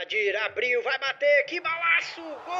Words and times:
Adir 0.00 0.36
abriu, 0.36 0.80
vai 0.84 0.96
bater, 0.96 1.44
que 1.46 1.60
balaço! 1.60 2.20
Gol! 2.46 2.54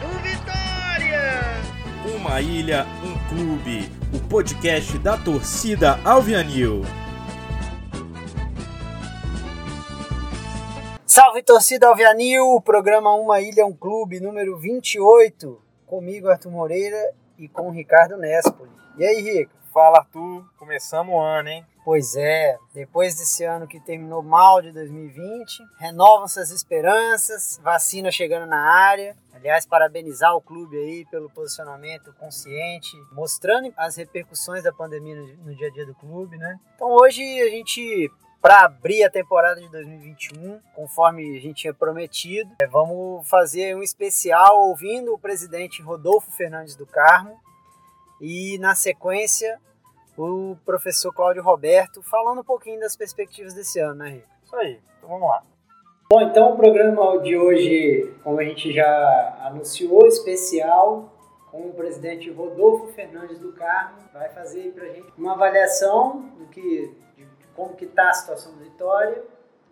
Do 0.00 0.08
Vitória! 0.22 1.32
Uma 2.14 2.40
ilha, 2.40 2.86
um 3.02 3.18
clube. 3.28 3.90
O 4.14 4.28
podcast 4.28 4.96
da 4.98 5.18
torcida 5.18 5.98
Alvianil. 6.04 6.82
Salve 11.04 11.42
torcida 11.42 11.88
Alvianil, 11.88 12.60
programa 12.60 13.12
Uma 13.14 13.40
Ilha, 13.40 13.66
um 13.66 13.72
Clube, 13.72 14.20
número 14.20 14.56
28. 14.56 15.60
Comigo, 15.84 16.28
Arthur 16.28 16.52
Moreira, 16.52 17.12
e 17.36 17.48
com 17.48 17.66
o 17.66 17.72
Ricardo 17.72 18.16
Nespoli. 18.16 18.70
E 18.96 19.04
aí, 19.04 19.20
Rico? 19.20 19.59
Fala, 19.72 19.98
Arthur. 19.98 20.44
Começamos 20.58 21.14
o 21.14 21.18
ano, 21.18 21.48
hein? 21.48 21.64
Pois 21.84 22.16
é, 22.16 22.58
depois 22.74 23.14
desse 23.14 23.44
ano 23.44 23.68
que 23.68 23.78
terminou 23.78 24.22
mal 24.22 24.60
de 24.60 24.72
2020, 24.72 25.62
renovam-se 25.78 26.40
as 26.40 26.50
esperanças, 26.50 27.60
vacina 27.62 28.10
chegando 28.10 28.46
na 28.46 28.60
área. 28.60 29.16
Aliás, 29.32 29.64
parabenizar 29.64 30.34
o 30.34 30.42
clube 30.42 30.76
aí 30.76 31.06
pelo 31.06 31.30
posicionamento 31.30 32.12
consciente, 32.18 32.96
mostrando 33.12 33.72
as 33.76 33.96
repercussões 33.96 34.64
da 34.64 34.72
pandemia 34.72 35.16
no, 35.16 35.54
dia 35.54 35.68
a 35.68 35.70
dia 35.70 35.86
do 35.86 35.94
clube, 35.94 36.36
né? 36.36 36.58
Então 36.74 36.88
hoje 36.88 37.22
a 37.40 37.48
gente 37.48 38.10
para 38.42 38.64
abrir 38.64 39.04
a 39.04 39.10
temporada 39.10 39.60
de 39.60 39.68
2021, 39.70 40.60
conforme 40.74 41.36
a 41.36 41.40
gente 41.40 41.60
tinha 41.60 41.74
prometido. 41.74 42.50
É, 42.60 42.66
vamos 42.66 43.28
fazer 43.28 43.76
um 43.76 43.82
especial 43.82 44.68
ouvindo 44.68 45.12
o 45.14 45.18
presidente 45.18 45.82
Rodolfo 45.82 46.30
Fernandes 46.32 46.74
do 46.74 46.86
Carmo 46.86 47.38
e, 48.20 48.58
na 48.58 48.74
sequência, 48.74 49.58
o 50.16 50.56
professor 50.64 51.12
Cláudio 51.12 51.42
Roberto 51.42 52.02
falando 52.02 52.40
um 52.40 52.44
pouquinho 52.44 52.78
das 52.78 52.94
perspectivas 52.96 53.54
desse 53.54 53.80
ano, 53.80 53.94
né, 53.94 54.10
Rico? 54.10 54.28
Isso 54.44 54.56
aí, 54.56 54.80
então 54.98 55.08
vamos 55.08 55.28
lá. 55.28 55.42
Bom, 56.10 56.20
então 56.22 56.54
o 56.54 56.56
programa 56.56 57.18
de 57.22 57.36
hoje, 57.36 58.12
como 58.24 58.40
a 58.40 58.44
gente 58.44 58.72
já 58.72 59.38
anunciou, 59.44 60.06
especial 60.06 61.14
com 61.50 61.68
o 61.68 61.72
presidente 61.72 62.30
Rodolfo 62.30 62.88
Fernandes 62.88 63.38
do 63.38 63.52
Carmo, 63.52 63.98
vai 64.12 64.28
fazer 64.28 64.72
para 64.72 64.84
a 64.84 64.88
gente 64.88 65.06
uma 65.16 65.32
avaliação 65.32 66.22
do 66.36 66.46
que 66.46 66.96
como 67.54 67.74
que 67.74 67.84
está 67.84 68.08
a 68.08 68.12
situação 68.12 68.52
do 68.54 68.64
Vitória 68.64 69.22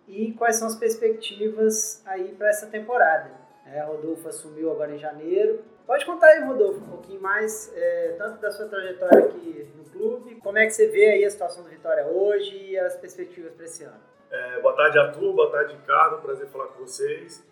e 0.07 0.31
quais 0.33 0.55
são 0.55 0.67
as 0.67 0.75
perspectivas 0.75 2.01
aí 2.05 2.33
para 2.37 2.49
essa 2.49 2.67
temporada. 2.67 3.31
É, 3.71 3.81
Rodolfo 3.81 4.27
assumiu 4.27 4.71
agora 4.71 4.93
em 4.93 4.97
janeiro. 4.97 5.63
Pode 5.85 6.05
contar 6.05 6.27
aí, 6.27 6.43
Rodolfo, 6.43 6.79
um 6.79 6.89
pouquinho 6.89 7.21
mais, 7.21 7.71
é, 7.75 8.15
tanto 8.17 8.41
da 8.41 8.51
sua 8.51 8.67
trajetória 8.67 9.25
aqui 9.25 9.67
no 9.75 9.83
clube, 9.85 10.35
como 10.35 10.57
é 10.57 10.65
que 10.65 10.71
você 10.71 10.87
vê 10.87 11.11
aí 11.11 11.25
a 11.25 11.29
situação 11.29 11.63
do 11.63 11.69
Vitória 11.69 12.05
hoje 12.05 12.55
e 12.55 12.79
as 12.79 12.95
perspectivas 12.95 13.53
para 13.53 13.65
esse 13.65 13.83
ano. 13.83 13.99
É, 14.31 14.61
boa 14.61 14.75
tarde, 14.75 14.99
Arthur. 14.99 15.33
Boa 15.33 15.51
tarde, 15.51 15.75
Ricardo. 15.75 16.21
Prazer 16.21 16.47
falar 16.47 16.67
com 16.67 16.79
vocês. 16.79 17.43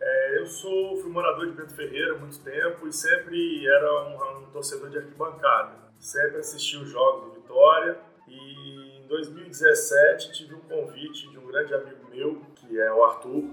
É, 0.00 0.38
eu 0.38 0.46
sou, 0.46 0.96
fui 0.96 1.10
morador 1.10 1.46
de 1.46 1.52
Bento 1.52 1.74
Ferreira 1.74 2.14
há 2.14 2.18
muito 2.18 2.40
tempo 2.40 2.88
e 2.88 2.92
sempre 2.92 3.66
era 3.68 4.04
um, 4.08 4.42
um 4.42 4.50
torcedor 4.50 4.90
de 4.90 4.98
arquibancada. 4.98 5.76
Sempre 5.98 6.38
assisti 6.38 6.76
os 6.76 6.88
jogos 6.88 7.26
do 7.26 7.40
Vitória 7.40 7.98
e 8.26 9.04
2017 9.06 10.32
tive 10.32 10.54
um 10.54 10.60
convite 10.60 11.30
de 11.30 11.38
um 11.38 11.46
grande 11.46 11.72
amigo 11.74 12.08
meu, 12.10 12.42
que 12.72 12.80
é 12.80 12.90
o 12.90 13.04
Arthur, 13.04 13.44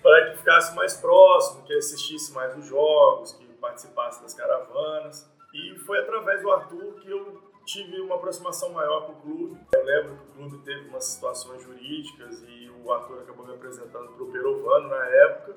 para 0.00 0.30
que 0.30 0.36
ficasse 0.36 0.72
mais 0.76 0.96
próximo, 0.96 1.64
que 1.64 1.72
assistisse 1.72 2.32
mais 2.32 2.56
os 2.56 2.64
jogos, 2.64 3.32
que 3.32 3.44
participasse 3.54 4.22
das 4.22 4.34
caravanas. 4.34 5.28
E 5.52 5.74
foi 5.80 5.98
através 5.98 6.40
do 6.40 6.52
Arthur 6.52 6.94
que 7.00 7.10
eu 7.10 7.42
tive 7.66 8.00
uma 8.00 8.14
aproximação 8.14 8.70
maior 8.70 9.06
com 9.06 9.12
o 9.14 9.16
clube. 9.16 9.58
Eu 9.74 9.84
lembro 9.84 10.16
que 10.16 10.22
o 10.22 10.34
clube 10.34 10.58
teve 10.64 10.88
umas 10.88 11.06
situações 11.06 11.60
jurídicas 11.60 12.40
e 12.46 12.70
o 12.70 12.92
Arthur 12.92 13.22
acabou 13.22 13.44
me 13.44 13.54
apresentando 13.54 14.12
para 14.12 14.22
o 14.22 14.30
Perovano 14.30 14.86
na 14.88 15.04
época. 15.06 15.56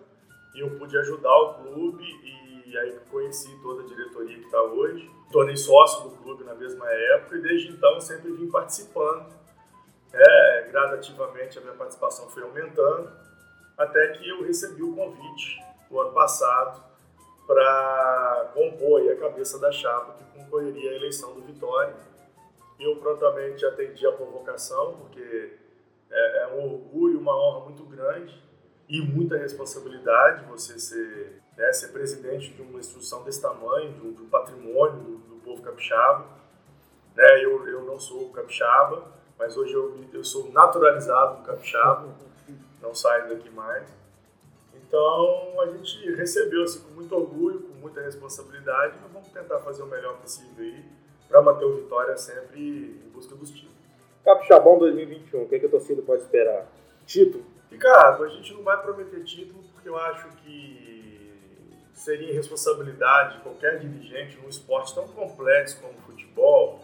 E 0.55 0.61
eu 0.61 0.79
pude 0.79 0.97
ajudar 0.97 1.37
o 1.37 1.53
clube 1.61 2.03
e 2.03 2.75
aí 2.75 2.99
conheci 3.11 3.55
toda 3.61 3.83
a 3.83 3.85
diretoria 3.85 4.39
que 4.39 4.45
está 4.45 4.63
hoje 4.63 5.07
tornei 5.31 5.55
sócio 5.55 6.09
do 6.09 6.17
clube 6.17 6.43
na 6.43 6.53
mesma 6.53 6.85
época 6.87 7.37
e 7.37 7.41
desde 7.41 7.69
então 7.69 7.99
sempre 7.99 8.31
vim 8.33 8.49
participando. 8.51 9.40
É, 10.13 10.67
gradativamente 10.71 11.57
a 11.57 11.61
minha 11.61 11.73
participação 11.73 12.29
foi 12.29 12.43
aumentando, 12.43 13.11
até 13.77 14.09
que 14.09 14.27
eu 14.27 14.43
recebi 14.43 14.83
o 14.83 14.93
convite 14.93 15.63
no 15.89 15.99
ano 15.99 16.11
passado 16.11 16.83
para 17.47 18.51
compor 18.53 19.09
a 19.09 19.15
cabeça 19.15 19.57
da 19.59 19.71
chapa 19.71 20.13
que 20.13 20.39
concorreria 20.39 20.91
à 20.91 20.95
eleição 20.95 21.33
do 21.33 21.41
Vitória. 21.41 21.95
Eu 22.79 22.95
prontamente 22.97 23.65
atendi 23.65 24.05
a 24.05 24.11
convocação, 24.13 24.97
porque 24.97 25.57
é, 26.09 26.43
é 26.43 26.47
um 26.47 26.73
orgulho, 26.73 27.19
uma 27.19 27.35
honra 27.35 27.65
muito 27.65 27.83
grande 27.83 28.41
e 28.89 29.01
muita 29.01 29.37
responsabilidade 29.37 30.45
você 30.45 30.77
ser 30.77 31.41
né, 31.57 31.71
ser 31.73 31.89
presidente 31.89 32.51
de 32.53 32.61
uma 32.61 32.79
instituição 32.79 33.23
desse 33.23 33.41
tamanho, 33.41 33.93
de 33.93 34.21
um 34.21 34.29
patrimônio 34.29 34.99
do, 35.03 35.17
do, 35.17 35.35
povo 35.43 35.61
capixaba. 35.61 36.25
Né, 37.15 37.45
eu, 37.45 37.67
eu 37.67 37.83
não 37.83 37.99
sou 37.99 38.29
capixaba, 38.31 39.05
mas 39.41 39.57
hoje 39.57 39.73
eu, 39.73 39.99
eu 40.13 40.23
sou 40.23 40.51
naturalizado 40.51 41.43
capixaba, 41.43 42.07
não 42.79 42.93
saio 42.93 43.27
daqui 43.29 43.49
mais. 43.49 43.87
Então 44.75 45.59
a 45.59 45.65
gente 45.65 46.11
recebeu 46.13 46.61
assim, 46.61 46.81
com 46.81 46.91
muito 46.91 47.15
orgulho, 47.15 47.59
com 47.61 47.73
muita 47.79 48.01
responsabilidade, 48.01 48.99
mas 49.01 49.11
vamos 49.11 49.29
tentar 49.29 49.59
fazer 49.61 49.81
o 49.81 49.87
melhor 49.87 50.17
possível 50.17 50.63
aí 50.63 50.85
para 51.27 51.41
manter 51.41 51.65
o 51.65 51.73
Vitória 51.73 52.15
sempre 52.17 52.59
em 53.03 53.09
busca 53.09 53.33
dos 53.33 53.49
títulos. 53.49 53.73
Capixabão 54.23 54.77
2021, 54.77 55.41
o 55.41 55.47
que, 55.47 55.55
é 55.55 55.59
que 55.59 55.65
a 55.65 55.69
torcida 55.69 56.03
pode 56.03 56.21
esperar? 56.21 56.67
Título? 57.07 57.43
Ricardo, 57.71 58.23
a 58.23 58.27
gente 58.27 58.53
não 58.53 58.61
vai 58.61 58.79
prometer 58.79 59.23
título 59.23 59.63
porque 59.73 59.89
eu 59.89 59.97
acho 59.97 60.27
que 60.43 61.33
seria 61.95 62.29
irresponsabilidade 62.29 63.37
de 63.37 63.41
qualquer 63.41 63.79
dirigente 63.79 64.37
num 64.37 64.49
esporte 64.49 64.93
tão 64.93 65.07
complexo 65.07 65.81
como 65.81 65.93
o 65.93 66.01
futebol 66.01 66.79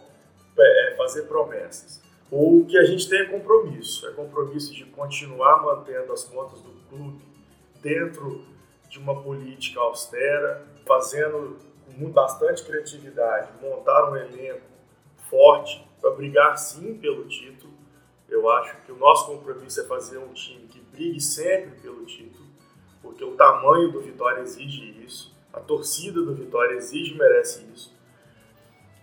é 0.58 0.94
fazer 0.96 1.22
promessas. 1.22 2.07
O 2.30 2.64
que 2.66 2.76
a 2.76 2.84
gente 2.84 3.08
tem 3.08 3.20
é 3.20 3.24
compromisso, 3.24 4.06
é 4.06 4.12
compromisso 4.12 4.74
de 4.74 4.84
continuar 4.84 5.62
mantendo 5.62 6.12
as 6.12 6.24
contas 6.24 6.60
do 6.60 6.70
clube 6.88 7.22
dentro 7.80 8.44
de 8.88 8.98
uma 8.98 9.22
política 9.22 9.80
austera, 9.80 10.66
fazendo 10.86 11.56
com 11.86 12.10
bastante 12.10 12.64
criatividade, 12.64 13.48
montar 13.62 14.10
um 14.10 14.16
elenco 14.16 14.66
forte 15.30 15.86
para 16.00 16.10
brigar 16.10 16.56
sim 16.58 16.98
pelo 16.98 17.26
título. 17.26 17.72
Eu 18.28 18.48
acho 18.50 18.76
que 18.84 18.92
o 18.92 18.96
nosso 18.96 19.26
compromisso 19.26 19.80
é 19.80 19.84
fazer 19.84 20.18
um 20.18 20.32
time 20.32 20.66
que 20.66 20.80
brigue 20.80 21.20
sempre 21.20 21.80
pelo 21.80 22.04
título 22.04 22.48
porque 23.08 23.24
o 23.24 23.36
tamanho 23.36 23.90
do 23.90 24.00
Vitória 24.00 24.42
exige 24.42 25.02
isso, 25.04 25.34
a 25.52 25.60
torcida 25.60 26.20
do 26.20 26.34
Vitória 26.34 26.76
exige 26.76 27.14
e 27.14 27.18
merece 27.18 27.66
isso. 27.74 27.97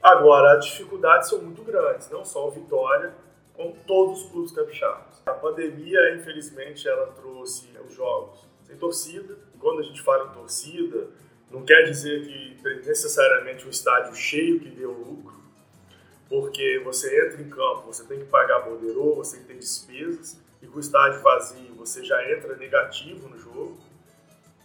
Agora, 0.05 0.55
as 0.55 0.65
dificuldades 0.65 1.29
são 1.29 1.41
muito 1.41 1.63
grandes, 1.63 2.11
não 2.11 2.23
só 2.23 2.47
o 2.47 2.51
Vitória, 2.51 3.11
como 3.55 3.75
todos 3.87 4.21
os 4.21 4.29
clubes 4.29 4.51
capixabas. 4.51 5.23
A 5.25 5.31
pandemia, 5.31 6.13
infelizmente, 6.13 6.87
ela 6.87 7.07
trouxe 7.07 7.75
os 7.83 7.91
jogos 7.91 8.47
sem 8.65 8.77
torcida. 8.77 9.35
Quando 9.59 9.79
a 9.79 9.81
gente 9.83 9.99
fala 10.03 10.29
em 10.29 10.33
torcida, 10.35 11.07
não 11.49 11.65
quer 11.65 11.85
dizer 11.85 12.23
que 12.23 12.85
necessariamente 12.85 13.65
um 13.65 13.69
estádio 13.71 14.13
cheio 14.13 14.59
que 14.59 14.69
deu 14.69 14.91
lucro, 14.91 15.41
porque 16.29 16.79
você 16.83 17.25
entra 17.25 17.41
em 17.41 17.49
campo, 17.49 17.87
você 17.87 18.03
tem 18.03 18.19
que 18.19 18.25
pagar 18.25 18.59
borderô, 18.59 19.15
você 19.15 19.39
tem 19.39 19.57
despesas, 19.57 20.39
e 20.61 20.67
com 20.67 20.77
o 20.77 20.81
estádio 20.81 21.19
vazio 21.23 21.73
você 21.73 22.03
já 22.03 22.31
entra 22.31 22.55
negativo 22.55 23.27
no 23.27 23.39
jogo. 23.39 23.75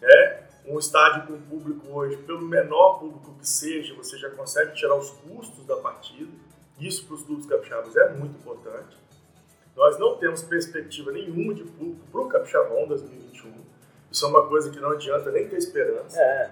Né? 0.02 0.49
Um 0.70 0.78
estádio 0.78 1.26
com 1.26 1.40
público 1.42 1.84
hoje, 1.92 2.16
pelo 2.18 2.42
menor 2.42 3.00
público 3.00 3.34
que 3.40 3.48
seja, 3.48 3.92
você 3.94 4.16
já 4.16 4.30
consegue 4.30 4.72
tirar 4.72 4.94
os 4.94 5.10
custos 5.10 5.66
da 5.66 5.76
partida. 5.76 6.30
Isso 6.78 7.04
para 7.06 7.16
os 7.16 7.24
clubes 7.24 7.44
capixabas 7.46 7.96
é 7.96 8.10
muito 8.10 8.38
importante. 8.38 8.96
Nós 9.76 9.98
não 9.98 10.16
temos 10.16 10.44
perspectiva 10.44 11.10
nenhuma 11.10 11.54
de 11.54 11.64
público 11.64 12.06
para 12.12 12.20
o 12.20 12.28
Capixabão 12.28 12.86
2021. 12.86 13.52
Isso 14.12 14.24
é 14.24 14.28
uma 14.28 14.46
coisa 14.46 14.70
que 14.70 14.78
não 14.78 14.90
adianta 14.90 15.30
nem 15.32 15.48
ter 15.48 15.56
esperança. 15.56 16.20
É. 16.20 16.50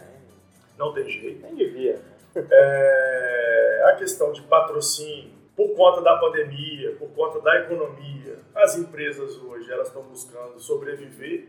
Não 0.77 0.93
tem 0.93 1.09
jeito. 1.09 1.43
Nem 1.43 1.55
devia. 1.55 2.01
É, 2.35 3.83
a 3.87 3.97
questão 3.97 4.33
de 4.33 4.43
patrocínio, 4.43 5.31
por 5.55 5.75
conta 5.77 6.01
da 6.03 6.17
pandemia, 6.17 6.97
por 6.97 7.09
conta 7.11 7.41
da 7.41 7.61
economia, 7.61 8.39
as 8.55 8.77
empresas 8.77 9.37
hoje 9.37 9.71
elas 9.71 9.89
estão 9.89 10.03
buscando 10.03 10.59
sobreviver 10.59 11.49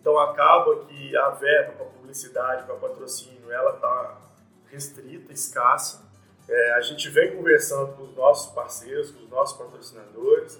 então 0.00 0.18
acaba 0.18 0.84
que 0.86 1.16
a 1.16 1.30
verba 1.30 1.72
para 1.72 1.84
publicidade, 1.86 2.64
para 2.64 2.74
patrocínio, 2.76 3.52
ela 3.52 3.74
está 3.74 4.18
restrita, 4.70 5.32
escassa. 5.32 6.08
É, 6.48 6.72
a 6.72 6.80
gente 6.80 7.08
vem 7.10 7.36
conversando 7.36 7.94
com 7.94 8.04
os 8.04 8.16
nossos 8.16 8.52
parceiros, 8.52 9.10
com 9.10 9.22
os 9.22 9.28
nossos 9.28 9.58
patrocinadores, 9.58 10.58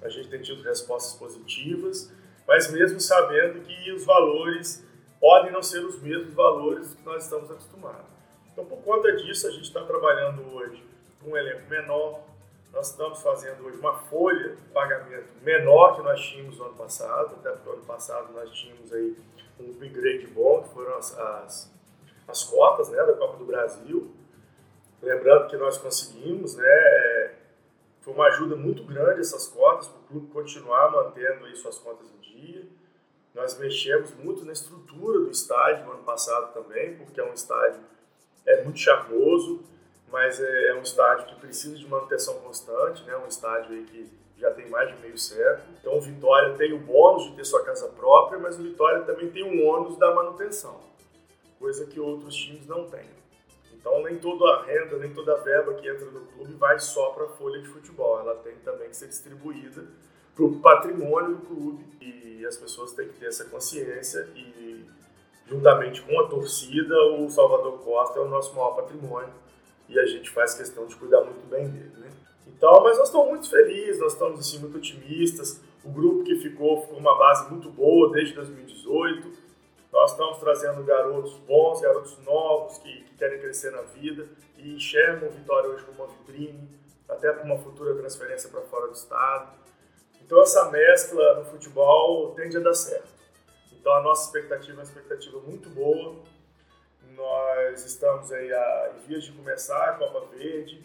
a 0.00 0.08
gente 0.08 0.28
tem 0.28 0.40
tido 0.40 0.62
respostas 0.62 1.18
positivas, 1.18 2.12
mas 2.46 2.70
mesmo 2.70 3.00
sabendo 3.00 3.60
que 3.60 3.92
os 3.92 4.04
valores 4.04 4.84
podem 5.20 5.50
não 5.50 5.62
ser 5.62 5.80
os 5.80 6.00
mesmos 6.00 6.32
valores 6.32 6.94
que 6.94 7.02
nós 7.04 7.24
estamos 7.24 7.50
acostumados. 7.50 8.06
Então, 8.52 8.64
por 8.64 8.78
conta 8.82 9.12
disso, 9.16 9.48
a 9.48 9.50
gente 9.50 9.64
está 9.64 9.84
trabalhando 9.84 10.42
hoje 10.54 10.82
com 11.20 11.30
um 11.30 11.36
elenco 11.36 11.68
menor. 11.68 12.20
Nós 12.76 12.90
estamos 12.90 13.22
fazendo 13.22 13.64
hoje 13.64 13.78
uma 13.78 13.94
folha 13.94 14.54
de 14.54 14.60
pagamento 14.64 15.32
menor 15.40 15.96
que 15.96 16.02
nós 16.02 16.20
tínhamos 16.20 16.58
no 16.58 16.66
ano 16.66 16.74
passado, 16.74 17.36
até 17.36 17.50
porque 17.52 17.70
no 17.70 17.76
ano 17.76 17.84
passado 17.86 18.34
nós 18.34 18.50
tínhamos 18.50 18.92
aí 18.92 19.16
um 19.58 19.70
upgrade 19.70 20.26
bom, 20.26 20.62
que 20.62 20.74
foram 20.74 20.94
as, 20.94 21.18
as, 21.18 21.74
as 22.28 22.44
cotas 22.44 22.90
né, 22.90 23.02
da 23.02 23.14
Copa 23.14 23.38
do 23.38 23.46
Brasil. 23.46 24.14
Lembrando 25.00 25.48
que 25.48 25.56
nós 25.56 25.78
conseguimos, 25.78 26.54
né, 26.54 26.66
é, 26.66 27.34
foi 28.02 28.12
uma 28.12 28.26
ajuda 28.26 28.54
muito 28.56 28.84
grande 28.84 29.20
essas 29.20 29.48
cotas, 29.48 29.88
para 29.88 29.98
o 29.98 30.02
clube 30.02 30.26
continuar 30.26 30.92
mantendo 30.92 31.46
aí 31.46 31.56
suas 31.56 31.78
contas 31.78 32.06
em 32.10 32.18
dia. 32.18 32.66
Nós 33.34 33.58
mexemos 33.58 34.12
muito 34.16 34.44
na 34.44 34.52
estrutura 34.52 35.20
do 35.20 35.30
estádio 35.30 35.86
no 35.86 35.92
ano 35.92 36.02
passado 36.02 36.52
também, 36.52 36.94
porque 36.98 37.18
é 37.18 37.24
um 37.24 37.32
estádio 37.32 37.80
é 38.44 38.62
muito 38.64 38.78
charmoso, 38.78 39.64
mas 40.10 40.40
é, 40.40 40.68
é 40.70 40.74
um 40.74 40.82
estádio 40.82 41.26
que 41.26 41.34
precisa 41.36 41.76
de 41.76 41.86
manutenção 41.86 42.34
constante, 42.40 43.04
né? 43.04 43.16
um 43.16 43.26
estádio 43.26 43.84
que 43.84 44.10
já 44.38 44.50
tem 44.50 44.68
mais 44.68 44.94
de 44.94 45.00
meio 45.00 45.18
século. 45.18 45.66
Então 45.80 45.96
o 45.96 46.00
Vitória 46.00 46.54
tem 46.54 46.72
o 46.72 46.78
bônus 46.78 47.24
de 47.24 47.36
ter 47.36 47.44
sua 47.44 47.64
casa 47.64 47.88
própria, 47.88 48.38
mas 48.38 48.58
o 48.58 48.62
Vitória 48.62 49.02
também 49.02 49.30
tem 49.30 49.42
um 49.42 49.66
ônus 49.66 49.96
da 49.96 50.14
manutenção, 50.14 50.78
coisa 51.58 51.86
que 51.86 51.98
outros 51.98 52.36
times 52.36 52.66
não 52.66 52.88
têm. 52.88 53.16
Então, 53.86 54.02
nem 54.02 54.18
toda 54.18 54.44
a 54.52 54.64
renda, 54.64 54.96
nem 54.96 55.14
toda 55.14 55.34
a 55.34 55.36
verba 55.36 55.74
que 55.74 55.88
entra 55.88 56.06
no 56.06 56.26
clube 56.26 56.54
vai 56.54 56.76
só 56.76 57.10
para 57.10 57.26
a 57.26 57.28
folha 57.28 57.62
de 57.62 57.68
futebol. 57.68 58.18
Ela 58.18 58.34
tem 58.34 58.56
também 58.56 58.88
que 58.88 58.96
ser 58.96 59.06
distribuída 59.06 59.84
para 60.34 60.44
o 60.44 60.58
patrimônio 60.58 61.36
do 61.36 61.46
clube. 61.46 61.84
E 62.00 62.44
as 62.44 62.56
pessoas 62.56 62.94
têm 62.94 63.06
que 63.06 63.20
ter 63.20 63.26
essa 63.26 63.44
consciência. 63.44 64.28
E, 64.34 64.84
juntamente 65.46 66.02
com 66.02 66.18
a 66.18 66.26
torcida, 66.26 66.96
o 67.12 67.30
Salvador 67.30 67.78
Costa 67.78 68.18
é 68.18 68.22
o 68.22 68.28
nosso 68.28 68.56
maior 68.56 68.72
patrimônio. 68.74 69.32
E 69.88 69.98
a 69.98 70.06
gente 70.06 70.30
faz 70.30 70.54
questão 70.54 70.86
de 70.86 70.96
cuidar 70.96 71.22
muito 71.22 71.46
bem 71.48 71.68
dele. 71.68 71.92
Né? 71.98 72.10
Então, 72.46 72.82
mas 72.82 72.98
nós 72.98 73.08
estamos 73.08 73.28
muito 73.28 73.50
felizes, 73.50 74.00
nós 74.00 74.12
estamos 74.12 74.40
assim, 74.40 74.58
muito 74.58 74.78
otimistas. 74.78 75.60
O 75.84 75.90
grupo 75.90 76.24
que 76.24 76.36
ficou 76.36 76.82
ficou 76.82 76.98
uma 76.98 77.16
base 77.18 77.50
muito 77.50 77.70
boa 77.70 78.10
desde 78.12 78.34
2018 78.34 79.46
nós 79.96 80.10
estamos 80.10 80.36
trazendo 80.36 80.84
garotos 80.84 81.32
bons, 81.46 81.80
garotos 81.80 82.18
novos 82.18 82.76
que, 82.78 83.02
que 83.04 83.14
querem 83.14 83.40
crescer 83.40 83.70
na 83.70 83.80
vida 83.80 84.28
e 84.58 84.74
enxergam 84.74 85.26
o 85.26 85.32
Vitória 85.32 85.70
hoje 85.70 85.84
como 85.84 86.04
uma 86.04 86.12
vitrine, 86.18 86.68
até 87.08 87.32
para 87.32 87.42
uma 87.42 87.56
futura 87.56 87.94
transferência 87.94 88.50
para 88.50 88.60
fora 88.60 88.88
do 88.88 88.92
estado. 88.92 89.56
Então 90.20 90.42
essa 90.42 90.70
mescla 90.70 91.36
no 91.36 91.46
futebol 91.46 92.34
tende 92.34 92.58
a 92.58 92.60
dar 92.60 92.74
certo. 92.74 93.08
Então 93.72 93.90
a 93.94 94.02
nossa 94.02 94.26
expectativa 94.26 94.72
é 94.72 94.74
uma 94.74 94.82
expectativa 94.82 95.40
muito 95.40 95.70
boa. 95.70 96.16
Nós 97.16 97.84
estamos 97.84 98.30
aí 98.30 98.52
a, 98.52 98.92
em 98.94 99.06
vias 99.08 99.24
de 99.24 99.32
começar 99.32 99.90
a 99.90 99.92
Copa 99.94 100.26
Verde. 100.36 100.84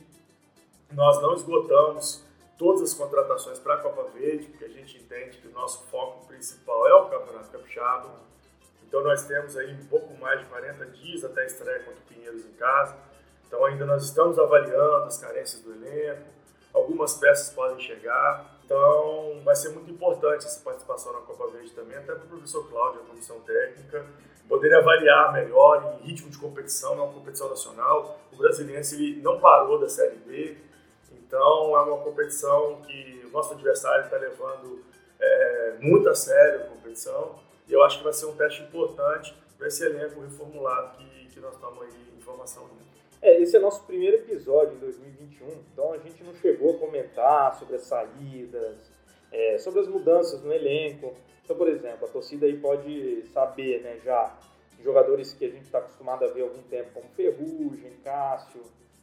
Nós 0.92 1.22
não 1.22 1.36
esgotamos 1.36 2.24
todas 2.57 2.81
as 2.81 2.94
contratações 2.94 3.60
para 3.60 3.75
a 3.75 3.78
Copa 3.78 4.04
Verde, 4.10 4.48
porque 4.48 4.66
a 4.66 4.69
gente 4.69 4.98
entende 4.98 5.38
que 5.38 5.48
o 5.48 5.51
nosso 5.51 5.83
foco 5.88 6.25
principal 6.25 6.88
é 6.88 6.94
o 6.94 7.10
Campeonato 7.10 7.50
Capixaba 7.50 8.31
então 8.92 9.01
nós 9.04 9.24
temos 9.24 9.56
aí 9.56 9.74
um 9.74 9.86
pouco 9.86 10.13
mais 10.19 10.42
de 10.42 10.45
40 10.48 10.86
dias 10.88 11.24
até 11.24 11.44
a 11.44 11.45
estreia 11.45 11.80
contra 11.80 11.98
o 11.98 12.13
Pinheiros 12.13 12.45
em 12.45 12.51
casa. 12.51 12.94
Então 13.48 13.63
ainda 13.63 13.86
nós 13.86 14.04
estamos 14.04 14.38
avaliando 14.38 15.06
as 15.06 15.18
carências 15.18 15.62
do 15.62 15.72
elenco, 15.72 16.27
algumas 16.74 17.16
peças 17.16 17.54
podem 17.54 17.80
chegar. 17.80 18.60
Então 18.66 19.42
vai 19.45 19.56
ser 19.56 19.69
muito 19.69 19.89
importante 19.89 20.45
essa 20.45 20.60
participação 20.60 21.13
na 21.13 21.19
Copa 21.22 21.48
Verde 21.51 21.72
também, 21.72 21.95
até 21.95 22.13
para 22.13 22.25
o 22.25 22.27
professor 22.27 22.69
Cláudio, 22.69 23.00
a 23.04 23.06
comissão 23.06 23.39
técnica, 23.39 24.06
poder 24.51 24.75
avaliar 24.75 25.31
melhor 25.31 25.98
em 26.03 26.07
ritmo 26.07 26.30
de 26.30 26.38
competição, 26.38 26.92
é 26.92 26.95
uma 26.95 27.13
competição 27.13 27.48
nacional. 27.48 28.19
O 28.33 28.36
brasileiro 28.36 28.86
ele 28.92 29.21
não 29.21 29.39
parou 29.39 29.80
da 29.80 29.88
Série 29.88 30.18
B, 30.18 30.57
então 31.09 31.77
é 31.77 31.81
uma 31.83 32.03
competição 32.03 32.81
que 32.81 33.21
o 33.25 33.30
nosso 33.30 33.53
adversário 33.53 34.03
está 34.03 34.18
levando 34.18 34.83
é, 35.18 35.77
muito 35.80 36.09
a 36.09 36.13
sério 36.13 36.63
a 36.63 36.65
competição. 36.65 37.39
E 37.65 37.71
eu 37.71 37.81
acho 37.81 38.00
que 38.00 38.03
vai 38.03 38.12
ser 38.12 38.25
um 38.25 38.36
teste 38.36 38.62
importante 38.63 39.33
para 39.57 39.69
esse 39.69 39.86
elenco 39.86 40.19
reformulado 40.19 40.98
que, 40.98 41.27
que 41.27 41.39
nós 41.39 41.53
estamos 41.53 41.81
aí 41.83 42.13
em 42.18 42.19
formação 42.19 42.69
É, 43.21 43.42
esse 43.42 43.56
é 43.56 43.59
nosso 43.59 43.86
primeiro 43.86 44.18
episódio 44.18 44.74
em 44.74 44.80
2021, 44.80 45.48
então 45.71 45.94
a 45.94 45.98
gente 45.98 46.21
não 46.25 46.36
chegou 46.36 46.75
a 46.75 46.77
comentar 46.77 47.57
sobre 47.57 47.77
as 47.77 47.83
saídas, 47.83 48.90
é, 49.31 49.57
sobre 49.57 49.80
as 49.80 49.88
mudanças 49.88 50.42
no 50.44 50.51
elenco. 50.51 51.13
Então, 51.44 51.56
por 51.56 51.68
exemplo, 51.68 52.06
a 52.06 52.12
torcida 52.12 52.45
aí 52.45 52.57
pode 52.57 53.24
saber, 53.33 53.81
né, 53.81 54.00
já 54.04 54.38
jogadores 54.83 55.33
que 55.33 55.45
a 55.45 55.50
gente 55.50 55.63
está 55.63 55.80
acostumado 55.80 56.25
a 56.25 56.28
ver 56.28 56.42
há 56.42 56.44
algum 56.45 56.62
tempo, 56.63 56.89
como 56.94 57.07
Ferrugem, 57.10 57.94
Cássio, 58.04 58.62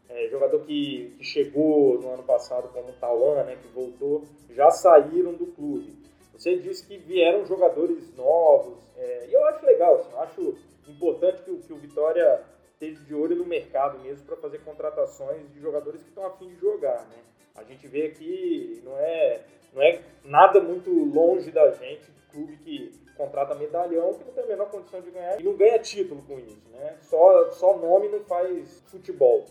é, 0.08 0.28
jogador 0.28 0.60
que, 0.64 1.14
que, 1.18 1.24
chegou 1.24 2.00
no 2.00 2.12
ano 2.14 2.22
passado 2.22 2.68
como 2.72 2.92
Tauan, 2.94 3.44
né, 3.44 3.56
que 3.56 3.68
voltou, 3.68 4.24
já 4.50 4.70
saíram 4.70 5.34
do 5.34 5.46
clube. 5.46 5.96
Você 6.32 6.56
disse 6.56 6.86
que 6.86 6.96
vieram 6.96 7.44
jogadores 7.44 8.14
novos, 8.16 8.78
é, 8.96 9.26
e 9.28 9.32
eu 9.32 9.44
acho 9.46 9.64
legal, 9.66 9.96
assim, 9.96 10.10
eu 10.12 10.20
acho 10.20 10.58
importante 10.88 11.42
que, 11.42 11.56
que 11.58 11.72
o 11.72 11.76
Vitória 11.76 12.42
esteja 12.72 13.04
de 13.04 13.14
olho 13.14 13.36
no 13.36 13.44
mercado 13.44 13.98
mesmo 13.98 14.24
para 14.24 14.36
fazer 14.36 14.58
contratações 14.60 15.52
de 15.52 15.60
jogadores 15.60 16.02
que 16.02 16.08
estão 16.08 16.26
afim 16.26 16.48
de 16.48 16.56
jogar, 16.60 17.06
né? 17.08 17.16
A 17.56 17.64
gente 17.64 17.88
vê 17.88 18.06
aqui, 18.06 18.80
não 18.84 18.96
é, 18.96 19.42
não 19.72 19.82
é 19.82 20.00
nada 20.24 20.60
muito 20.60 20.90
longe 20.90 21.50
da 21.50 21.70
gente, 21.72 22.10
clube 22.30 22.56
que 22.58 22.92
contrata 23.16 23.54
medalhão, 23.54 24.14
que 24.14 24.24
não 24.24 24.32
tem 24.32 24.44
a 24.44 24.46
menor 24.46 24.70
condição 24.70 25.00
de 25.00 25.10
ganhar 25.10 25.40
e 25.40 25.44
não 25.44 25.56
ganha 25.56 25.78
título 25.78 26.22
com 26.22 26.38
isso, 26.38 26.68
né? 26.70 26.96
Só, 27.02 27.50
só 27.50 27.76
nome 27.76 28.08
não 28.08 28.20
faz 28.20 28.80
futebol. 28.86 29.44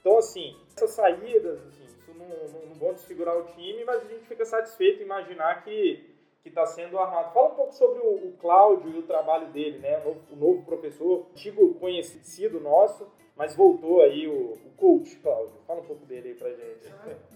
Então, 0.00 0.18
assim, 0.18 0.56
essas 0.76 0.90
saídas, 0.90 1.60
assim, 1.66 1.84
isso 1.84 1.98
não, 2.18 2.26
não, 2.26 2.66
não 2.66 2.74
vão 2.74 2.92
desfigurar 2.92 3.36
o 3.36 3.44
time, 3.44 3.84
mas 3.84 4.02
a 4.02 4.06
gente 4.06 4.26
fica 4.26 4.44
satisfeito 4.44 5.00
em 5.00 5.04
imaginar 5.04 5.62
que 5.62 6.11
que 6.42 6.48
está 6.48 6.66
sendo 6.66 6.98
armado. 6.98 7.32
Fala 7.32 7.52
um 7.52 7.54
pouco 7.54 7.72
sobre 7.72 8.00
o, 8.00 8.28
o 8.28 8.32
Cláudio 8.38 8.90
e 8.90 8.98
o 8.98 9.02
trabalho 9.02 9.46
dele, 9.48 9.78
né? 9.78 9.98
O 10.00 10.04
novo, 10.04 10.20
o 10.30 10.36
novo, 10.36 10.64
professor, 10.64 11.26
antigo 11.30 11.74
conhecido 11.74 12.60
nosso, 12.60 13.10
mas 13.36 13.54
voltou 13.54 14.02
aí 14.02 14.26
o, 14.26 14.54
o 14.54 14.70
coach, 14.76 15.16
Cláudio. 15.16 15.54
Fala 15.66 15.80
um 15.80 15.84
pouco 15.84 16.04
dele 16.04 16.30
aí 16.30 16.34
pra 16.34 16.50
gente. 16.50 16.92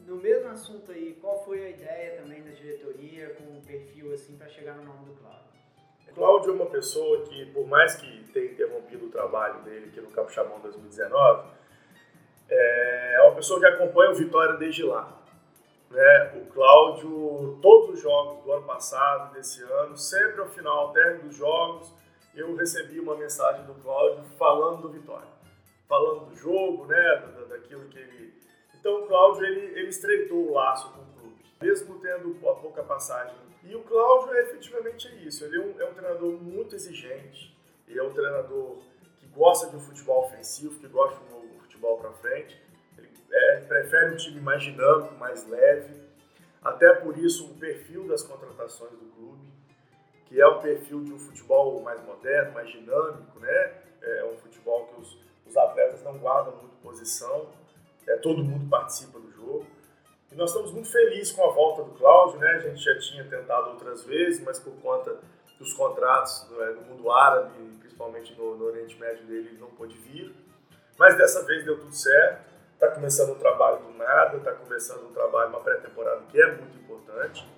No 0.06 0.16
mesmo 0.16 0.48
assunto 0.48 0.90
aí, 0.90 1.14
qual 1.20 1.44
foi 1.44 1.64
a 1.64 1.70
ideia 1.70 2.20
também 2.20 2.42
da 2.42 2.50
diretoria 2.50 3.30
com 3.34 3.58
o 3.58 3.62
perfil 3.62 4.12
assim 4.12 4.36
para 4.36 4.48
chegar 4.48 4.74
no 4.76 4.84
nome 4.84 5.06
do 5.06 5.14
Cláudio? 5.14 5.46
Cláudio 6.12 6.50
é 6.50 6.54
uma 6.54 6.66
pessoa 6.66 7.22
que, 7.24 7.46
por 7.52 7.66
mais 7.66 7.94
que 7.96 8.24
tenha 8.32 8.46
interrompido 8.46 9.06
o 9.06 9.10
trabalho 9.10 9.62
dele 9.62 9.86
aqui 9.86 10.00
no 10.00 10.10
Capixabão 10.10 10.58
2019, 10.60 11.48
é 12.48 13.22
uma 13.22 13.34
pessoa 13.34 13.60
que 13.60 13.66
acompanha 13.66 14.10
o 14.12 14.14
Vitória 14.14 14.56
desde 14.56 14.82
lá. 14.82 15.25
Né? 15.90 16.43
O 16.43 16.47
Cláudio, 16.52 17.59
todos 17.62 17.95
os 17.95 18.00
jogos 18.00 18.45
do 18.45 18.52
ano 18.52 18.66
passado, 18.66 19.33
desse 19.33 19.62
ano, 19.62 19.97
sempre 19.97 20.40
ao 20.40 20.49
final, 20.49 20.88
ao 20.88 20.93
término 20.93 21.28
dos 21.28 21.37
jogos, 21.37 21.93
eu 22.35 22.55
recebi 22.57 23.00
uma 23.00 23.16
mensagem 23.16 23.64
do 23.64 23.75
Cláudio 23.75 24.25
falando 24.37 24.83
do 24.83 24.90
Vitória, 24.90 25.28
falando 25.88 26.26
do 26.26 26.37
jogo, 26.37 26.87
né? 26.87 27.33
daquilo 27.49 27.88
que 27.88 27.99
ele. 27.99 28.35
Então 28.78 29.02
o 29.02 29.07
Cláudio 29.07 29.45
ele, 29.47 29.78
ele 29.78 29.88
estreitou 29.88 30.49
o 30.49 30.52
laço 30.52 30.93
com 30.93 31.00
o 31.00 31.21
clube, 31.21 31.45
mesmo 31.61 31.99
tendo 32.00 32.35
pouca 32.40 32.83
passagem. 32.83 33.35
E 33.64 33.75
o 33.75 33.83
Cláudio 33.83 34.35
é 34.35 34.43
efetivamente 34.43 35.09
isso, 35.26 35.45
ele 35.45 35.57
é 35.57 35.61
um, 35.61 35.81
é 35.81 35.90
um 35.90 35.95
treinador 35.95 36.33
muito 36.33 36.75
exigente, 36.75 37.57
ele 37.88 37.99
é 37.99 38.02
um 38.02 38.12
treinador 38.12 38.78
que 39.19 39.26
gosta 39.26 39.69
de 39.69 39.76
um 39.76 39.81
futebol 39.81 40.26
ofensivo, 40.26 40.78
que 40.78 40.87
gosta 40.87 41.19
de 41.25 41.35
um 41.35 41.59
futebol 41.61 41.99
para 41.99 42.12
frente 42.12 42.65
é, 43.37 43.61
prefere 43.69 44.14
um 44.14 44.16
time 44.16 44.40
mais 44.40 44.62
dinâmico, 44.62 45.14
mais 45.16 45.47
leve. 45.47 45.95
Até 46.64 46.95
por 46.95 47.16
isso, 47.19 47.47
o 47.47 47.55
perfil 47.55 48.09
das 48.09 48.23
contratações 48.23 48.93
do 48.93 49.05
clube, 49.14 49.47
que 50.25 50.40
é 50.40 50.47
o 50.47 50.61
perfil 50.61 51.05
de 51.05 51.12
um 51.12 51.19
futebol 51.19 51.81
mais 51.83 52.02
moderno, 52.05 52.52
mais 52.55 52.71
dinâmico, 52.71 53.38
né? 53.38 53.75
É 54.02 54.25
um 54.25 54.37
futebol 54.38 54.87
que 54.87 55.00
os, 55.00 55.19
os 55.47 55.57
atletas 55.57 56.02
não 56.02 56.19
guardam 56.19 56.57
muito 56.57 56.76
posição, 56.76 57.49
é, 58.07 58.16
todo 58.16 58.43
mundo 58.43 58.69
participa 58.71 59.19
do 59.19 59.31
jogo. 59.31 59.66
E 60.33 60.35
nós 60.35 60.50
estamos 60.50 60.73
muito 60.73 60.90
felizes 60.90 61.33
com 61.33 61.45
a 61.45 61.52
volta 61.52 61.83
do 61.83 61.90
Cláudio, 61.93 62.40
né? 62.40 62.49
A 62.49 62.59
gente 62.59 62.83
já 62.83 62.99
tinha 62.99 63.25
tentado 63.25 63.71
outras 63.71 64.05
vezes, 64.05 64.43
mas 64.43 64.59
por 64.59 64.75
conta 64.81 65.19
dos 65.59 65.73
contratos 65.75 66.49
no, 66.50 66.75
no 66.75 66.83
mundo 66.83 67.11
árabe, 67.11 67.50
principalmente 67.81 68.35
no, 68.35 68.57
no 68.57 68.64
Oriente 68.64 68.99
Médio 68.99 69.25
dele, 69.26 69.49
ele 69.50 69.59
não 69.59 69.69
pôde 69.69 69.97
vir. 69.99 70.35
Mas 70.99 71.16
dessa 71.16 71.45
vez 71.45 71.64
deu 71.64 71.78
tudo 71.78 71.95
certo 71.95 72.55
está 72.76 72.88
começando 72.88 73.30
um 73.30 73.38
trabalho 73.38 73.78
do 73.78 73.92
nada, 73.97 74.37
está 74.37 74.52
começando 74.52 75.06
um 75.06 75.12
trabalho, 75.12 75.49
uma 75.49 75.61
pré-temporada 75.61 76.21
que 76.28 76.40
é 76.40 76.47
muito 76.52 76.76
importante. 76.78 77.49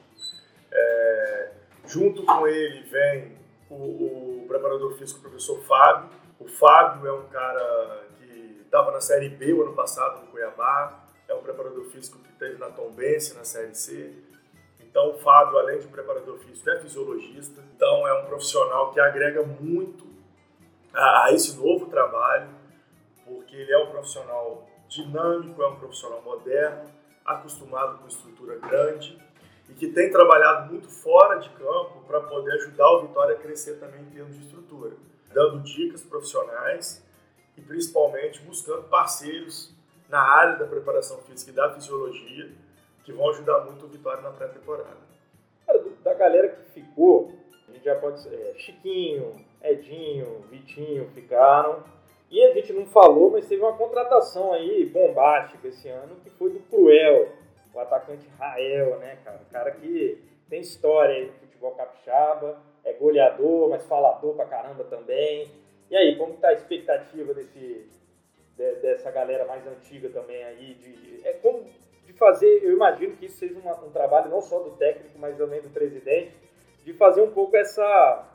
É, 0.71 1.51
junto 1.87 2.25
com 2.25 2.47
ele 2.47 2.83
vem 2.85 3.37
o, 3.69 3.75
o, 3.75 4.45
preparador 4.47 4.97
físico, 4.97 5.19
o 5.19 5.23
professor 5.23 5.61
Fábio. 5.65 6.11
O 6.39 6.47
Fábio 6.47 7.07
é 7.07 7.13
um 7.13 7.27
cara 7.29 8.05
que 8.17 8.63
estava 8.65 8.93
na 8.93 9.01
Série 9.01 9.29
B 9.29 9.53
o 9.53 9.63
ano 9.63 9.75
passado, 9.75 10.21
no 10.21 10.29
Cuiabá, 10.29 11.05
é 11.27 11.35
um 11.35 11.43
preparador 11.43 11.85
físico 11.87 12.19
que 12.19 12.33
teve 12.35 12.57
na 12.59 12.71
Tombense, 12.71 13.37
na 13.37 13.45
Série 13.45 13.75
C. 13.75 14.15
Então, 14.81 15.11
o 15.11 15.19
Fábio, 15.19 15.59
além 15.59 15.81
de 15.81 15.89
preparador 15.89 16.39
físico, 16.39 16.71
é 16.71 16.79
fisiologista. 16.79 17.61
Então, 17.75 18.07
é 18.07 18.23
um 18.23 18.27
profissional 18.27 18.93
que 18.93 19.01
agrega 19.01 19.43
muito 19.43 20.07
a, 20.95 21.27
a 21.27 21.33
esse 21.33 21.57
novo 21.57 21.87
trabalho 21.87 22.49
porque 23.27 23.55
ele 23.55 23.73
é 23.73 23.79
um 23.79 23.91
profissional 23.91 24.67
dinâmico, 24.89 25.63
é 25.63 25.69
um 25.69 25.77
profissional 25.77 26.23
moderno, 26.23 26.91
acostumado 27.25 27.99
com 27.99 28.09
estrutura 28.09 28.59
grande 28.59 29.19
e 29.69 29.75
que 29.75 29.89
tem 29.89 30.11
trabalhado 30.11 30.73
muito 30.73 30.89
fora 30.89 31.39
de 31.39 31.51
campo 31.51 32.03
para 32.07 32.21
poder 32.21 32.53
ajudar 32.53 32.91
o 32.93 33.07
Vitória 33.07 33.37
a 33.37 33.39
crescer 33.39 33.75
também 33.75 34.01
em 34.01 34.11
termos 34.11 34.37
de 34.37 34.45
estrutura, 34.45 34.97
dando 35.33 35.61
dicas 35.61 36.03
profissionais 36.03 37.05
e 37.57 37.61
principalmente 37.61 38.41
buscando 38.43 38.85
parceiros 38.85 39.75
na 40.09 40.21
área 40.21 40.57
da 40.57 40.67
preparação 40.67 41.19
física 41.19 41.51
e 41.51 41.55
da 41.55 41.75
fisiologia 41.75 42.51
que 43.05 43.13
vão 43.13 43.29
ajudar 43.31 43.61
muito 43.65 43.85
o 43.85 43.89
Vitória 43.89 44.23
na 44.23 44.31
pré-temporada. 44.31 45.09
Da 46.03 46.15
galera 46.15 46.49
que 46.49 46.81
ficou, 46.81 47.35
a 47.69 47.73
gente 47.73 47.85
já 47.85 47.95
pode 47.97 48.27
é, 48.29 48.55
Chiquinho, 48.57 49.45
Edinho, 49.63 50.45
Vitinho 50.51 51.11
ficaram. 51.15 51.83
E 52.31 52.43
a 52.45 52.53
gente 52.53 52.73
não 52.73 52.87
falou, 52.87 53.31
mas 53.31 53.47
teve 53.47 53.63
uma 53.63 53.77
contratação 53.77 54.53
aí 54.53 54.85
bombástica 54.87 55.69
esse 55.69 55.89
ano 55.89 56.17
que 56.17 56.31
foi 56.31 56.51
do 56.51 56.61
Cruel, 56.61 57.29
o 57.73 57.81
atacante 57.81 58.27
Rael, 58.39 58.99
né, 58.99 59.19
cara? 59.25 59.41
O 59.49 59.53
cara 59.53 59.71
que 59.71 60.23
tem 60.49 60.61
história 60.61 61.15
aí 61.15 61.27
no 61.27 61.33
futebol 61.33 61.71
capixaba, 61.73 62.61
é 62.85 62.93
goleador, 62.93 63.71
mas 63.71 63.85
falador 63.85 64.35
pra 64.35 64.47
caramba 64.47 64.85
também. 64.85 65.51
E 65.91 65.97
aí, 65.97 66.17
como 66.17 66.35
tá 66.35 66.49
a 66.49 66.55
expectativa 66.55 67.33
desse, 67.33 67.89
de, 68.57 68.75
dessa 68.77 69.11
galera 69.11 69.47
mais 69.47 69.67
antiga 69.67 70.09
também 70.11 70.43
aí? 70.45 70.75
De, 70.75 71.27
é 71.27 71.33
como 71.35 71.65
de 72.05 72.13
fazer, 72.15 72.63
eu 72.63 72.73
imagino 72.73 73.17
que 73.17 73.27
isso 73.27 73.39
seja 73.39 73.59
um 73.59 73.91
trabalho 73.91 74.31
não 74.31 74.41
só 74.41 74.59
do 74.61 74.71
técnico, 74.73 75.19
mas 75.19 75.37
também 75.37 75.61
do 75.61 75.69
presidente, 75.69 76.33
de 76.85 76.93
fazer 76.95 77.21
um 77.21 77.31
pouco 77.31 77.57
essa 77.57 78.27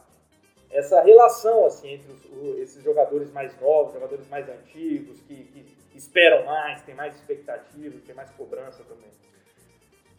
essa 0.73 1.01
relação 1.01 1.65
assim 1.65 1.93
entre 1.93 2.11
os, 2.11 2.59
esses 2.59 2.83
jogadores 2.83 3.31
mais 3.31 3.59
novos, 3.61 3.93
jogadores 3.93 4.27
mais 4.27 4.49
antigos, 4.49 5.19
que, 5.21 5.35
que 5.35 5.97
esperam 5.97 6.45
mais, 6.45 6.81
tem 6.81 6.95
mais 6.95 7.15
expectativas, 7.15 8.03
tem 8.03 8.15
mais 8.15 8.29
cobrança 8.31 8.83
também. 8.83 9.11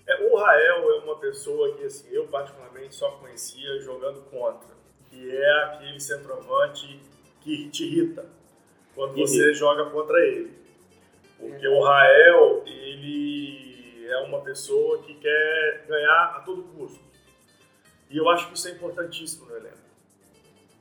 É, 0.07 0.23
o 0.27 0.37
Rael 0.37 0.91
é 0.93 1.05
uma 1.05 1.19
pessoa 1.19 1.77
que 1.77 1.85
assim, 1.85 2.09
eu 2.11 2.29
particularmente 2.29 2.95
só 2.95 3.11
conhecia 3.13 3.81
jogando 3.81 4.23
contra, 4.31 4.69
que 5.11 5.35
é 5.35 5.63
aquele 5.65 5.99
centroavante 5.99 7.01
que 7.41 7.69
te 7.71 7.85
irrita 7.85 8.27
quando 8.95 9.17
você 9.17 9.53
joga 9.55 9.91
contra 9.91 10.19
ele. 10.21 10.53
Porque 11.39 11.67
o 11.67 11.83
Rael, 11.83 12.63
ele 12.67 14.07
é 14.09 14.19
uma 14.19 14.41
pessoa 14.43 15.03
que 15.03 15.15
quer 15.15 15.85
ganhar 15.89 16.37
a 16.37 16.41
todo 16.41 16.63
custo. 16.63 17.03
E 18.11 18.17
eu 18.17 18.29
acho 18.29 18.49
que 18.49 18.57
isso 18.57 18.69
é 18.69 18.73
importantíssimo 18.73 19.47
no 19.47 19.57
elenco, 19.57 19.79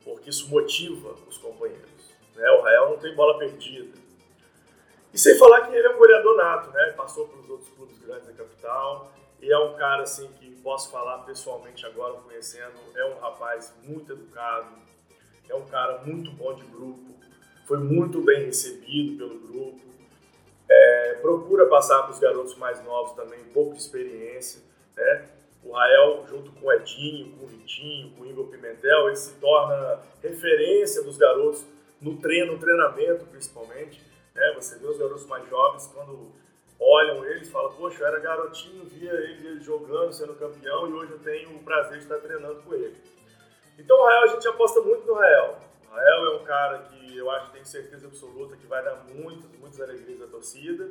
porque 0.04 0.30
isso 0.30 0.48
motiva 0.48 1.16
os 1.26 1.38
companheiros. 1.38 1.90
Né? 2.36 2.48
O 2.50 2.62
Rael 2.62 2.90
não 2.90 2.98
tem 2.98 3.14
bola 3.14 3.38
perdida. 3.38 3.98
E 5.12 5.18
sem 5.18 5.38
falar 5.38 5.62
que 5.62 5.74
ele 5.74 5.86
é 5.86 5.90
um 5.90 5.98
goleador 5.98 6.36
nato, 6.36 6.70
né? 6.70 6.92
Passou 6.96 7.28
pelos 7.28 7.48
outros 7.48 7.70
clubes 7.70 7.98
grandes 7.98 8.26
da 8.26 8.32
capital. 8.32 9.12
E 9.40 9.50
é 9.50 9.58
um 9.58 9.74
cara 9.76 10.02
assim 10.02 10.26
que 10.38 10.50
posso 10.56 10.90
falar 10.90 11.18
pessoalmente 11.18 11.86
agora, 11.86 12.14
conhecendo. 12.14 12.72
É 12.96 13.04
um 13.04 13.20
rapaz 13.20 13.72
muito 13.84 14.12
educado, 14.12 14.76
é 15.48 15.54
um 15.54 15.66
cara 15.66 15.98
muito 15.98 16.32
bom 16.32 16.54
de 16.54 16.64
grupo, 16.64 17.14
foi 17.66 17.78
muito 17.78 18.22
bem 18.22 18.46
recebido 18.46 19.18
pelo 19.18 19.38
grupo. 19.38 19.80
É, 20.68 21.18
procura 21.20 21.66
passar 21.66 22.02
para 22.02 22.12
os 22.12 22.18
garotos 22.18 22.56
mais 22.56 22.82
novos 22.82 23.12
também 23.12 23.38
um 23.40 23.52
pouco 23.52 23.74
de 23.74 23.80
experiência. 23.80 24.62
Né? 24.96 25.28
O 25.64 25.72
Rael, 25.72 26.24
junto 26.28 26.52
com 26.52 26.66
o 26.66 26.72
Edinho, 26.72 27.36
com 27.36 27.44
o 27.44 27.48
Vitinho, 27.48 28.10
com 28.10 28.22
o 28.22 28.26
Igor 28.26 28.46
Pimentel, 28.48 29.06
ele 29.06 29.16
se 29.16 29.32
torna 29.40 30.00
referência 30.22 31.02
dos 31.02 31.16
garotos 31.16 31.64
no 32.00 32.18
treino, 32.18 32.52
no 32.52 32.58
treinamento 32.58 33.24
principalmente. 33.26 34.02
Né? 34.34 34.52
Você 34.56 34.78
vê 34.78 34.86
os 34.86 34.98
garotos 34.98 35.26
mais 35.26 35.48
jovens, 35.48 35.90
quando 35.94 36.32
olham 36.78 37.24
eles, 37.24 37.48
falam, 37.48 37.72
poxa, 37.72 38.02
eu 38.02 38.06
era 38.06 38.18
garotinho, 38.18 38.84
via 38.84 39.12
ele 39.12 39.60
jogando, 39.60 40.12
sendo 40.12 40.34
campeão, 40.34 40.88
e 40.88 40.92
hoje 40.92 41.12
eu 41.12 41.18
tenho 41.20 41.56
o 41.56 41.62
prazer 41.62 41.98
de 41.98 42.04
estar 42.04 42.18
treinando 42.18 42.60
com 42.62 42.74
ele. 42.74 42.96
Então 43.78 43.96
o 43.96 44.04
Rael, 44.04 44.22
a 44.22 44.26
gente 44.26 44.46
aposta 44.46 44.80
muito 44.82 45.06
no 45.06 45.14
Rael. 45.14 45.58
O 45.88 45.94
Rael 45.94 46.26
é 46.26 46.36
um 46.36 46.44
cara 46.44 46.78
que 46.78 47.16
eu 47.16 47.30
acho, 47.30 47.52
tenho 47.52 47.64
certeza 47.64 48.06
absoluta, 48.06 48.56
que 48.56 48.66
vai 48.66 48.84
dar 48.84 48.96
muitas, 49.14 49.50
muitas 49.58 49.80
alegrias 49.80 50.20
à 50.20 50.26
torcida. 50.26 50.90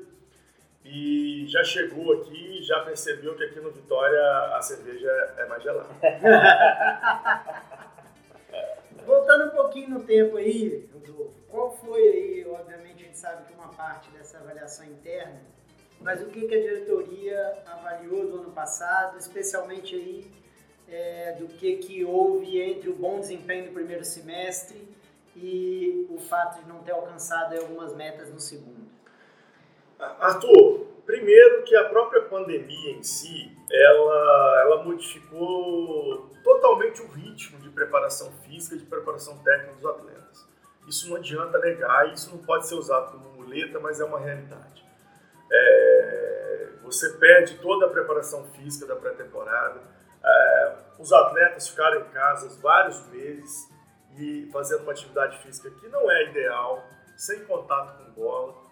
E 0.85 1.45
já 1.47 1.63
chegou 1.63 2.13
aqui, 2.13 2.61
já 2.61 2.81
percebeu 2.81 3.35
que 3.35 3.43
aqui 3.43 3.59
no 3.59 3.71
Vitória 3.71 4.21
a 4.55 4.61
cerveja 4.61 5.09
é 5.37 5.45
mais 5.45 5.63
gelada. 5.63 5.89
Voltando 9.05 9.45
um 9.45 9.49
pouquinho 9.49 9.89
no 9.89 10.03
tempo 10.03 10.37
aí, 10.37 10.89
Rodolfo, 10.93 11.33
qual 11.49 11.71
foi 11.77 12.01
aí, 12.01 12.45
obviamente 12.47 13.03
a 13.03 13.05
gente 13.05 13.17
sabe 13.17 13.45
que 13.45 13.53
uma 13.53 13.69
parte 13.69 14.09
dessa 14.11 14.37
avaliação 14.37 14.85
interna, 14.85 15.41
mas 15.99 16.21
o 16.21 16.25
que, 16.27 16.47
que 16.47 16.55
a 16.55 16.61
diretoria 16.61 17.63
avaliou 17.65 18.27
do 18.27 18.41
ano 18.41 18.51
passado, 18.51 19.17
especialmente 19.17 19.95
aí 19.95 20.31
é, 20.87 21.33
do 21.33 21.47
que, 21.47 21.77
que 21.77 22.03
houve 22.03 22.61
entre 22.61 22.89
o 22.89 22.95
bom 22.95 23.19
desempenho 23.19 23.67
do 23.67 23.71
primeiro 23.71 24.03
semestre 24.03 24.87
e 25.35 26.05
o 26.09 26.19
fato 26.19 26.61
de 26.61 26.67
não 26.67 26.83
ter 26.83 26.91
alcançado 26.91 27.57
algumas 27.57 27.95
metas 27.95 28.29
no 28.29 28.39
segundo? 28.39 28.72
Arthur, 30.19 30.85
primeiro 31.05 31.63
que 31.63 31.75
a 31.75 31.85
própria 31.89 32.21
pandemia 32.23 32.91
em 32.91 33.03
si, 33.03 33.55
ela, 33.71 34.61
ela 34.61 34.83
modificou 34.83 36.29
totalmente 36.43 37.01
o 37.01 37.07
ritmo 37.07 37.59
de 37.59 37.69
preparação 37.69 38.31
física, 38.43 38.77
de 38.77 38.85
preparação 38.85 39.37
técnica 39.39 39.73
dos 39.73 39.85
atletas. 39.85 40.47
Isso 40.87 41.09
não 41.09 41.17
adianta 41.17 41.57
negar, 41.59 42.13
isso 42.13 42.29
não 42.31 42.43
pode 42.43 42.67
ser 42.67 42.75
usado 42.75 43.11
como 43.11 43.33
muleta, 43.35 43.79
mas 43.79 43.99
é 43.99 44.05
uma 44.05 44.19
realidade. 44.19 44.83
É, 45.51 46.69
você 46.83 47.09
perde 47.17 47.57
toda 47.59 47.85
a 47.85 47.89
preparação 47.89 48.45
física 48.51 48.85
da 48.85 48.95
pré-temporada, 48.95 49.81
é, 50.23 50.75
os 50.99 51.11
atletas 51.11 51.67
ficaram 51.67 52.01
em 52.01 52.09
casa 52.09 52.49
vários 52.61 53.05
meses 53.07 53.69
e 54.17 54.49
fazendo 54.51 54.83
uma 54.83 54.91
atividade 54.91 55.37
física 55.39 55.69
que 55.71 55.87
não 55.87 56.09
é 56.09 56.29
ideal, 56.29 56.83
sem 57.15 57.43
contato 57.45 57.97
com 57.97 58.11
bola. 58.11 58.62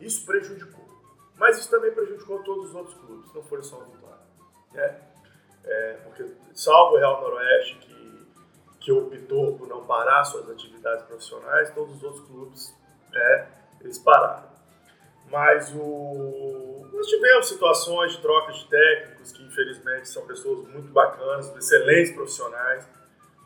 Isso 0.00 0.24
prejudicou. 0.24 0.88
Mas 1.36 1.58
isso 1.58 1.70
também 1.70 1.92
prejudicou 1.92 2.42
todos 2.42 2.70
os 2.70 2.74
outros 2.74 2.94
clubes, 2.96 3.32
não 3.32 3.42
foi 3.42 3.62
só 3.62 3.78
o 3.78 3.84
Vitória. 3.84 4.18
Né? 4.72 5.00
É, 5.64 5.92
porque, 6.04 6.26
salvo 6.54 6.96
o 6.96 6.98
Real 6.98 7.20
Noroeste, 7.20 7.76
que, 7.78 8.26
que 8.80 8.92
optou 8.92 9.56
por 9.56 9.68
não 9.68 9.84
parar 9.84 10.24
suas 10.24 10.50
atividades 10.50 11.04
profissionais, 11.06 11.70
todos 11.70 11.96
os 11.96 12.02
outros 12.02 12.26
clubes 12.26 12.74
é, 13.14 13.46
eles 13.80 13.98
pararam. 13.98 14.50
Mas 15.30 15.72
o... 15.74 16.88
nós 16.92 17.06
tivemos 17.06 17.48
situações 17.48 18.12
de 18.12 18.20
troca 18.20 18.52
de 18.52 18.68
técnicos 18.68 19.32
que, 19.32 19.42
infelizmente, 19.44 20.08
são 20.08 20.26
pessoas 20.26 20.68
muito 20.68 20.92
bacanas, 20.92 21.54
excelentes 21.56 22.12
profissionais, 22.12 22.86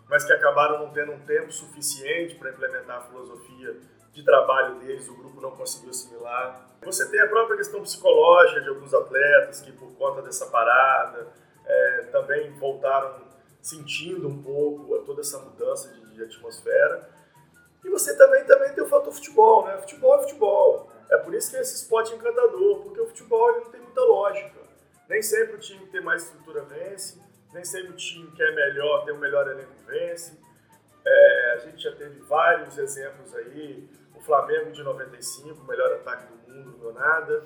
mas 0.09 0.25
que 0.25 0.33
acabaram 0.33 0.81
não 0.81 0.93
tendo 0.93 1.13
um 1.13 1.21
tempo 1.21 1.53
suficiente 1.53 2.37
para 2.37 2.51
implementar 2.51 2.99
a 2.99 3.01
filosofia 3.03 3.77
de 4.15 4.23
trabalho 4.23 4.77
deles, 4.77 5.09
o 5.09 5.17
grupo 5.17 5.41
não 5.41 5.51
conseguiu 5.51 5.91
assimilar. 5.91 6.71
Você 6.83 7.11
tem 7.11 7.21
a 7.21 7.27
própria 7.27 7.57
questão 7.57 7.83
psicológica 7.83 8.61
de 8.61 8.69
alguns 8.69 8.95
atletas 8.95 9.61
que, 9.61 9.73
por 9.73 9.93
conta 9.97 10.23
dessa 10.23 10.47
parada, 10.47 11.27
é, 11.67 12.09
também 12.13 12.53
voltaram 12.53 13.21
sentindo 13.61 14.29
um 14.29 14.41
pouco 14.41 14.99
toda 15.01 15.21
essa 15.21 15.39
mudança 15.41 15.89
de, 15.89 16.15
de 16.15 16.23
atmosfera. 16.23 17.11
E 17.83 17.91
você 17.91 18.17
também, 18.17 18.45
também 18.45 18.73
tem 18.73 18.85
o 18.85 18.89
fator 18.89 19.13
futebol, 19.13 19.67
né? 19.67 19.77
Futebol 19.79 20.15
é 20.15 20.23
futebol. 20.23 20.89
É 21.11 21.17
por 21.19 21.35
isso 21.35 21.51
que 21.51 21.57
é 21.57 21.61
esse 21.61 21.75
esporte 21.75 22.15
encantador, 22.15 22.83
porque 22.83 23.01
o 23.01 23.07
futebol 23.07 23.51
ele 23.51 23.65
não 23.65 23.71
tem 23.71 23.81
muita 23.81 24.01
lógica. 24.01 24.61
Nem 25.09 25.23
sempre 25.23 25.57
o 25.57 25.59
time 25.59 25.85
que 25.87 25.93
tem 25.93 26.01
mais 26.01 26.23
estrutura 26.23 26.63
vence, 26.63 27.21
nem 27.53 27.65
sempre 27.65 27.93
o 27.93 27.97
time 27.97 28.31
que 28.31 28.43
é 28.43 28.51
melhor, 28.53 29.05
tem 29.05 29.13
o 29.13 29.17
um 29.17 29.21
melhor 29.21 29.47
elenco 29.49 29.73
vence. 29.87 30.39
É, 31.05 31.53
a 31.57 31.59
gente 31.59 31.83
já 31.83 31.93
teve 31.93 32.21
vários 32.21 32.79
exemplos 32.79 33.35
aí. 33.35 33.89
Flamengo 34.25 34.73
de 34.73 34.83
95, 34.83 35.61
o 35.61 35.67
melhor 35.67 35.93
ataque 35.93 36.33
do 36.33 36.53
mundo, 36.53 36.79
não 36.83 36.93
nada. 36.93 37.45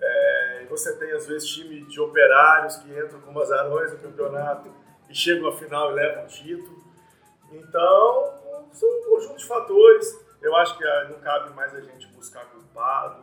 É, 0.00 0.66
você 0.68 0.96
tem, 0.96 1.12
às 1.12 1.26
vezes, 1.26 1.48
time 1.48 1.84
de 1.86 2.00
operários 2.00 2.76
que 2.76 2.90
entram 2.90 3.20
como 3.20 3.40
azarões 3.40 3.92
no 3.92 3.98
campeonato 3.98 4.72
e 5.08 5.14
chegam 5.14 5.48
à 5.48 5.52
final 5.56 5.92
e 5.92 5.94
levam 5.94 6.24
o 6.24 6.26
título. 6.26 6.82
Então, 7.52 8.68
são 8.72 8.88
um 8.88 9.04
conjunto 9.04 9.36
de 9.36 9.46
fatores. 9.46 10.18
Eu 10.40 10.56
acho 10.56 10.76
que 10.76 10.84
ah, 10.84 11.08
não 11.10 11.20
cabe 11.20 11.54
mais 11.54 11.74
a 11.74 11.80
gente 11.80 12.06
buscar 12.08 12.44
culpado. 12.46 13.22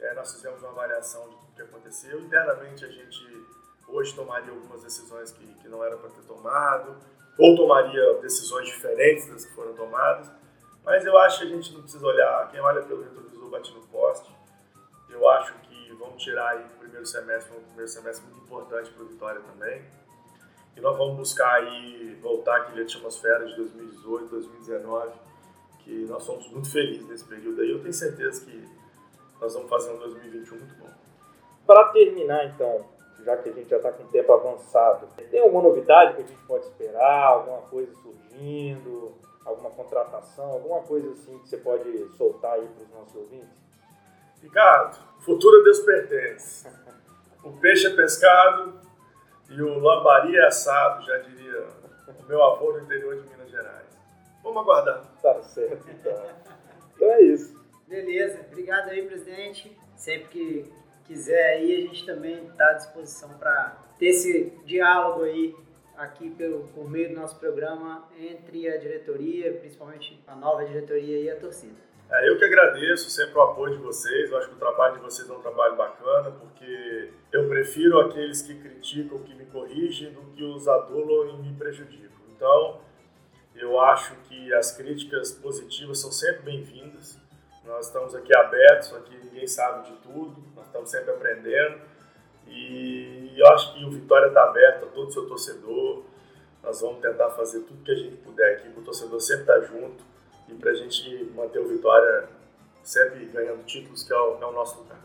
É, 0.00 0.14
nós 0.14 0.32
fizemos 0.32 0.62
uma 0.62 0.70
avaliação 0.70 1.28
de 1.28 1.36
tudo 1.36 1.54
que 1.54 1.62
aconteceu. 1.62 2.20
Internamente, 2.20 2.84
a 2.84 2.88
gente 2.88 3.44
hoje 3.88 4.14
tomaria 4.14 4.50
algumas 4.50 4.82
decisões 4.82 5.30
que, 5.32 5.46
que 5.54 5.68
não 5.68 5.84
era 5.84 5.96
para 5.96 6.10
ter 6.10 6.22
tomado, 6.22 6.96
ou 7.38 7.56
tomaria 7.56 8.14
decisões 8.20 8.66
diferentes 8.66 9.26
das 9.28 9.44
que 9.44 9.52
foram 9.54 9.74
tomadas. 9.74 10.30
Mas 10.84 11.04
eu 11.04 11.16
acho 11.18 11.38
que 11.38 11.44
a 11.44 11.48
gente 11.48 11.72
não 11.72 11.82
precisa 11.82 12.06
olhar, 12.06 12.50
quem 12.50 12.60
olha 12.60 12.82
pelo 12.82 13.02
retrovisor 13.02 13.48
bate 13.48 13.72
no 13.72 13.80
poste. 13.86 14.30
Eu 15.08 15.28
acho 15.28 15.54
que 15.60 15.92
vamos 15.94 16.22
tirar 16.22 16.50
aí 16.50 16.64
o 16.64 16.78
primeiro 16.78 17.06
semestre, 17.06 17.56
um 17.56 17.62
primeiro 17.62 17.88
semestre 17.88 18.26
muito 18.26 18.44
importante 18.44 18.90
para 18.90 19.02
o 19.02 19.06
Vitória 19.06 19.40
também. 19.40 19.82
E 20.76 20.80
nós 20.80 20.96
vamos 20.98 21.16
buscar 21.16 21.54
aí 21.54 22.18
voltar 22.20 22.56
àquela 22.56 22.82
atmosfera 22.82 23.46
de 23.46 23.56
2018, 23.56 24.28
2019, 24.28 25.12
que 25.78 26.04
nós 26.06 26.22
somos 26.24 26.50
muito 26.50 26.70
felizes 26.70 27.08
nesse 27.08 27.24
período 27.24 27.60
aí. 27.60 27.70
Eu 27.70 27.80
tenho 27.80 27.92
certeza 27.94 28.44
que 28.44 28.68
nós 29.40 29.54
vamos 29.54 29.70
fazer 29.70 29.92
um 29.92 29.98
2021 29.98 30.58
muito 30.58 30.74
bom. 30.76 30.90
Para 31.66 31.88
terminar, 31.90 32.46
então, 32.46 32.86
já 33.24 33.36
que 33.36 33.48
a 33.48 33.52
gente 33.52 33.70
já 33.70 33.76
está 33.76 33.92
com 33.92 34.02
o 34.02 34.08
tempo 34.08 34.32
avançado, 34.32 35.06
tem 35.30 35.40
alguma 35.40 35.62
novidade 35.62 36.14
que 36.14 36.22
a 36.22 36.26
gente 36.26 36.42
pode 36.46 36.64
esperar? 36.64 37.26
Alguma 37.26 37.62
coisa 37.62 37.92
surgindo? 37.94 39.14
Alguma 39.44 39.70
contratação? 39.70 40.50
Alguma 40.50 40.80
coisa 40.82 41.10
assim 41.12 41.38
que 41.38 41.48
você 41.48 41.58
pode 41.58 42.16
soltar 42.16 42.52
aí 42.52 42.66
para 42.66 42.84
os 42.84 42.90
nossos 42.90 43.14
ouvintes? 43.14 43.64
Ricardo, 44.42 44.96
futuro 45.20 45.60
a 45.60 45.64
Deus 45.64 45.80
pertence. 45.80 46.66
O 47.42 47.52
peixe 47.52 47.86
é 47.86 47.90
pescado 47.90 48.80
e 49.50 49.60
o 49.60 49.78
lambari 49.78 50.36
é 50.36 50.46
assado, 50.46 51.04
já 51.04 51.18
diria 51.18 51.66
o 52.18 52.24
meu 52.26 52.42
avô 52.42 52.72
no 52.72 52.80
interior 52.80 53.20
de 53.20 53.28
Minas 53.28 53.50
Gerais. 53.50 53.86
Vamos 54.42 54.62
aguardar. 54.62 55.04
Tá 55.22 55.42
certo, 55.42 55.90
então. 55.90 56.26
Então 56.94 57.10
é 57.10 57.22
isso. 57.22 57.62
Beleza. 57.86 58.40
Obrigado 58.50 58.88
aí, 58.88 59.06
presidente. 59.06 59.76
Sempre 59.96 60.28
que 60.28 60.72
quiser 61.06 61.56
aí, 61.56 61.74
a 61.76 61.80
gente 61.80 62.06
também 62.06 62.46
está 62.46 62.70
à 62.70 62.72
disposição 62.74 63.30
para 63.38 63.76
ter 63.98 64.06
esse 64.06 64.50
diálogo 64.64 65.24
aí 65.24 65.54
aqui 65.96 66.30
pelo, 66.30 66.64
por 66.68 66.88
meio 66.90 67.10
do 67.10 67.14
nosso 67.14 67.38
programa 67.38 68.08
entre 68.18 68.68
a 68.68 68.76
diretoria, 68.76 69.52
principalmente 69.54 70.22
a 70.26 70.34
nova 70.34 70.64
diretoria 70.64 71.20
e 71.20 71.30
a 71.30 71.36
torcida. 71.36 71.76
É, 72.10 72.28
eu 72.28 72.38
que 72.38 72.44
agradeço 72.44 73.10
sempre 73.10 73.34
o 73.34 73.42
apoio 73.42 73.76
de 73.76 73.82
vocês. 73.82 74.30
Eu 74.30 74.38
acho 74.38 74.48
que 74.48 74.54
o 74.54 74.58
trabalho 74.58 74.94
de 74.94 75.00
vocês 75.00 75.28
é 75.28 75.32
um 75.32 75.40
trabalho 75.40 75.76
bacana, 75.76 76.30
porque 76.32 77.10
eu 77.32 77.48
prefiro 77.48 77.98
aqueles 78.00 78.42
que 78.42 78.54
criticam, 78.54 79.18
que 79.18 79.34
me 79.34 79.46
corrigem, 79.46 80.12
do 80.12 80.20
que 80.32 80.44
os 80.44 80.68
adulam 80.68 81.30
e 81.30 81.42
me 81.42 81.56
prejudicam. 81.56 82.10
Então, 82.36 82.80
eu 83.54 83.80
acho 83.80 84.14
que 84.28 84.52
as 84.54 84.76
críticas 84.76 85.32
positivas 85.32 86.00
são 86.00 86.12
sempre 86.12 86.42
bem-vindas. 86.42 87.18
Nós 87.64 87.86
estamos 87.86 88.14
aqui 88.14 88.36
abertos, 88.36 88.92
aqui 88.94 89.16
ninguém 89.16 89.46
sabe 89.46 89.90
de 89.90 89.96
tudo, 89.98 90.44
nós 90.54 90.66
estamos 90.66 90.90
sempre 90.90 91.10
aprendendo. 91.12 91.80
E 92.46 93.13
eu 93.38 93.46
acho 93.48 93.74
que 93.74 93.84
o 93.84 93.90
Vitória 93.90 94.28
está 94.28 94.44
aberto 94.44 94.84
a 94.84 94.88
todo 94.88 95.08
o 95.08 95.12
seu 95.12 95.26
torcedor. 95.26 96.02
Nós 96.62 96.80
vamos 96.80 97.00
tentar 97.00 97.30
fazer 97.30 97.60
tudo 97.60 97.84
que 97.84 97.90
a 97.90 97.96
gente 97.96 98.16
puder 98.16 98.56
aqui, 98.56 98.68
para 98.70 98.80
o 98.80 98.84
torcedor 98.84 99.20
sempre 99.20 99.42
estar 99.42 99.60
tá 99.60 99.66
junto 99.66 100.02
e 100.48 100.54
para 100.54 100.70
a 100.70 100.74
gente 100.74 101.30
manter 101.34 101.58
o 101.58 101.68
Vitória 101.68 102.28
sempre 102.82 103.24
ganhando 103.26 103.64
títulos, 103.64 104.02
que 104.02 104.12
é 104.12 104.16
o, 104.16 104.38
é 104.40 104.46
o 104.46 104.52
nosso 104.52 104.78
lugar. 104.78 104.98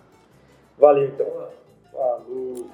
Valeu, 0.78 1.08
então. 1.08 1.50
Falou. 1.92 2.72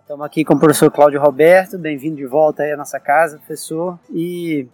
Estamos 0.00 0.26
aqui 0.26 0.44
com 0.44 0.54
o 0.54 0.58
professor 0.58 0.90
Cláudio 0.90 1.20
Roberto, 1.20 1.78
bem-vindo 1.78 2.16
de 2.16 2.26
volta 2.26 2.62
aí 2.62 2.72
à 2.72 2.76
nossa 2.76 3.00
casa, 3.00 3.38
professor. 3.38 3.98
E 4.10 4.68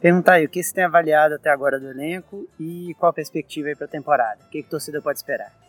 perguntar 0.00 0.34
aí, 0.34 0.44
o 0.44 0.48
que 0.48 0.62
você 0.62 0.74
tem 0.74 0.84
avaliado 0.84 1.34
até 1.34 1.50
agora 1.50 1.80
do 1.80 1.88
elenco 1.88 2.46
e 2.60 2.94
qual 2.98 3.10
a 3.10 3.12
perspectiva 3.12 3.68
aí 3.68 3.76
para 3.76 3.86
a 3.86 3.88
temporada? 3.88 4.40
O 4.44 4.50
que, 4.50 4.60
que 4.62 4.68
a 4.68 4.70
torcida 4.70 5.00
pode 5.00 5.18
esperar? 5.18 5.65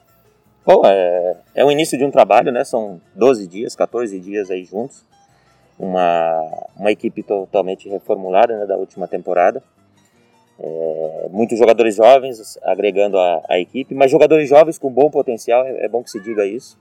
Bom, 0.68 0.82
é, 0.86 1.38
é 1.56 1.64
o 1.64 1.72
início 1.72 1.98
de 1.98 2.04
um 2.04 2.12
trabalho, 2.12 2.52
né? 2.52 2.62
São 2.66 3.00
12 3.16 3.48
dias, 3.48 3.74
14 3.74 4.20
dias 4.20 4.52
aí 4.52 4.66
juntos. 4.66 5.06
Uma, 5.80 6.68
uma 6.76 6.92
equipe 6.92 7.24
totalmente 7.24 7.88
reformulada 7.88 8.60
né, 8.60 8.66
da 8.66 8.76
última 8.76 9.08
temporada. 9.08 9.64
É, 10.60 11.28
muitos 11.32 11.58
jogadores 11.58 11.96
jovens 11.96 12.60
agregando 12.64 13.18
a, 13.18 13.44
a, 13.48 13.58
equipe, 13.58 13.96
mas 13.96 14.12
jogadores 14.12 14.50
jovens 14.50 14.78
com 14.78 14.92
bom 14.92 15.10
potencial, 15.10 15.66
é, 15.66 15.86
é 15.86 15.88
bom 15.88 16.04
que 16.04 16.12
se 16.12 16.20
diga 16.20 16.46
isso. 16.46 16.78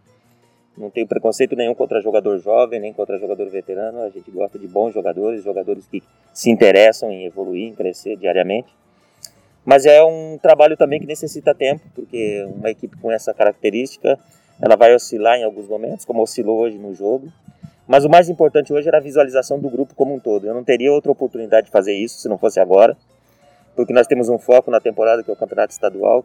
Não 0.76 0.90
tenho 0.90 1.07
preconceito 1.07 1.55
nenhum 1.55 1.75
contra 1.75 2.00
jogador 2.00 2.40
jovem, 2.40 2.81
nem 2.81 2.93
contra 2.93 3.16
jogador 3.19 3.49
veterano. 3.49 4.02
A 4.02 4.11
gente 4.11 4.33
gosta 4.33 4.59
de 4.59 4.66
bons 4.66 4.95
jogadores, 4.95 5.45
jogadores 5.45 5.87
que 5.87 6.02
se 6.35 6.50
interessam 6.50 7.12
em 7.12 7.25
evoluir, 7.25 7.69
em 7.69 7.75
crescer 7.75 8.16
diariamente. 8.16 8.69
Mas 9.66 9.85
é 9.85 10.00
um 10.04 10.38
trabalho 10.40 10.76
também 10.76 11.00
que 11.00 11.06
necessita 11.06 11.52
tempo, 11.52 11.82
porque 11.92 12.44
uma 12.56 12.70
equipe 12.70 12.96
com 12.99 13.11
essa 13.11 13.35
característica, 13.35 14.16
ela 14.62 14.76
vai 14.76 14.95
oscilar 14.95 15.36
em 15.38 15.43
alguns 15.43 15.67
momentos, 15.67 16.04
como 16.04 16.23
oscilou 16.23 16.60
hoje 16.60 16.78
no 16.78 16.95
jogo. 16.95 17.32
Mas 17.84 18.04
o 18.04 18.08
mais 18.08 18.28
importante 18.28 18.73
hoje 18.73 18.86
era 18.86 18.99
a 18.99 19.00
visualização 19.00 19.58
do 19.58 19.69
grupo 19.69 19.93
como 19.97 20.14
um 20.14 20.21
todo. 20.21 20.47
Eu 20.47 20.54
não 20.54 20.62
teria 20.62 20.93
outra 20.93 21.10
oportunidade 21.10 21.67
de 21.67 21.73
fazer 21.73 21.95
isso 21.95 22.21
se 22.21 22.28
não 22.28 22.38
fosse 22.38 22.60
agora, 22.60 22.97
porque 23.75 23.93
nós 23.93 24.06
temos 24.06 24.28
um 24.28 24.38
foco 24.38 24.71
na 24.71 24.80
temporada 24.80 25.25
que 25.25 25.30
é 25.30 25.32
o 25.32 25.36
Campeonato 25.36 25.73
Estadual, 25.73 26.25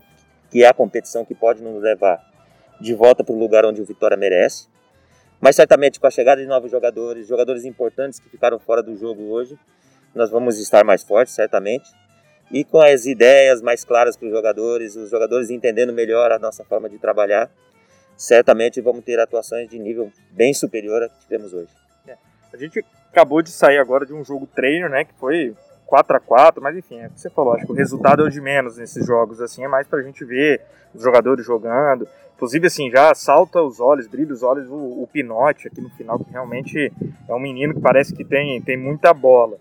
que 0.51 0.63
é 0.63 0.67
a 0.67 0.73
competição 0.73 1.25
que 1.25 1.33
pode 1.33 1.63
nos 1.63 1.81
levar 1.81 2.23
de 2.79 2.93
volta 2.93 3.23
para 3.23 3.33
o 3.33 3.39
lugar 3.39 3.65
onde 3.65 3.81
o 3.81 3.85
Vitória 3.85 4.15
merece. 4.15 4.67
Mas 5.39 5.55
certamente 5.55 5.99
com 5.99 6.05
a 6.05 6.11
chegada 6.11 6.39
de 6.39 6.47
novos 6.47 6.69
jogadores, 6.69 7.27
jogadores 7.27 7.65
importantes 7.65 8.19
que 8.19 8.29
ficaram 8.29 8.59
fora 8.59 8.83
do 8.83 8.95
jogo 8.95 9.23
hoje, 9.31 9.57
nós 10.13 10.29
vamos 10.29 10.59
estar 10.59 10.83
mais 10.83 11.03
fortes, 11.03 11.33
certamente. 11.33 11.89
E 12.51 12.63
com 12.63 12.81
as 12.81 13.05
ideias 13.05 13.61
mais 13.61 13.85
claras 13.85 14.17
para 14.17 14.27
os 14.27 14.31
jogadores, 14.31 14.95
os 14.95 15.09
jogadores 15.09 15.49
entendendo 15.49 15.93
melhor 15.93 16.31
a 16.31 16.39
nossa 16.39 16.63
forma 16.63 16.89
de 16.89 16.97
trabalhar, 16.97 17.49
certamente 18.17 18.81
vamos 18.81 19.03
ter 19.03 19.19
atuações 19.19 19.69
de 19.69 19.79
nível 19.79 20.11
bem 20.31 20.53
superior 20.53 21.03
a 21.03 21.09
que 21.09 21.19
tivemos 21.21 21.53
hoje. 21.53 21.69
É. 22.07 22.15
A 22.53 22.57
gente 22.57 22.83
acabou 23.09 23.41
de 23.41 23.51
sair 23.51 23.77
agora 23.77 24.05
de 24.05 24.13
um 24.13 24.23
jogo 24.23 24.47
treino, 24.47 24.89
né, 24.89 25.05
que 25.05 25.13
foi 25.19 25.55
4 25.85 26.17
a 26.17 26.19
4 26.19 26.61
mas 26.61 26.77
enfim, 26.77 26.99
é 26.99 27.07
o 27.07 27.11
que 27.11 27.19
você 27.19 27.29
falou, 27.29 27.53
acho 27.53 27.65
que 27.65 27.71
o 27.71 27.75
resultado 27.75 28.21
é 28.21 28.25
o 28.25 28.29
de 28.29 28.41
menos 28.41 28.77
nesses 28.77 29.05
jogos, 29.05 29.41
assim, 29.41 29.63
é 29.63 29.67
mais 29.67 29.87
para 29.87 29.99
a 29.99 30.03
gente 30.03 30.23
ver 30.25 30.61
os 30.93 31.01
jogadores 31.01 31.45
jogando, 31.45 32.07
Inclusive, 32.41 32.65
assim, 32.65 32.89
já 32.89 33.13
salta 33.13 33.61
os 33.61 33.79
olhos, 33.79 34.07
brilha 34.07 34.33
os 34.33 34.41
olhos 34.41 34.67
o, 34.67 35.03
o 35.03 35.07
Pinote 35.13 35.67
aqui 35.67 35.79
no 35.79 35.91
final, 35.91 36.17
que 36.17 36.31
realmente 36.31 36.91
é 37.29 37.33
um 37.35 37.39
menino 37.39 37.75
que 37.75 37.79
parece 37.79 38.15
que 38.15 38.25
tem, 38.25 38.59
tem 38.63 38.75
muita 38.75 39.13
bola. 39.13 39.59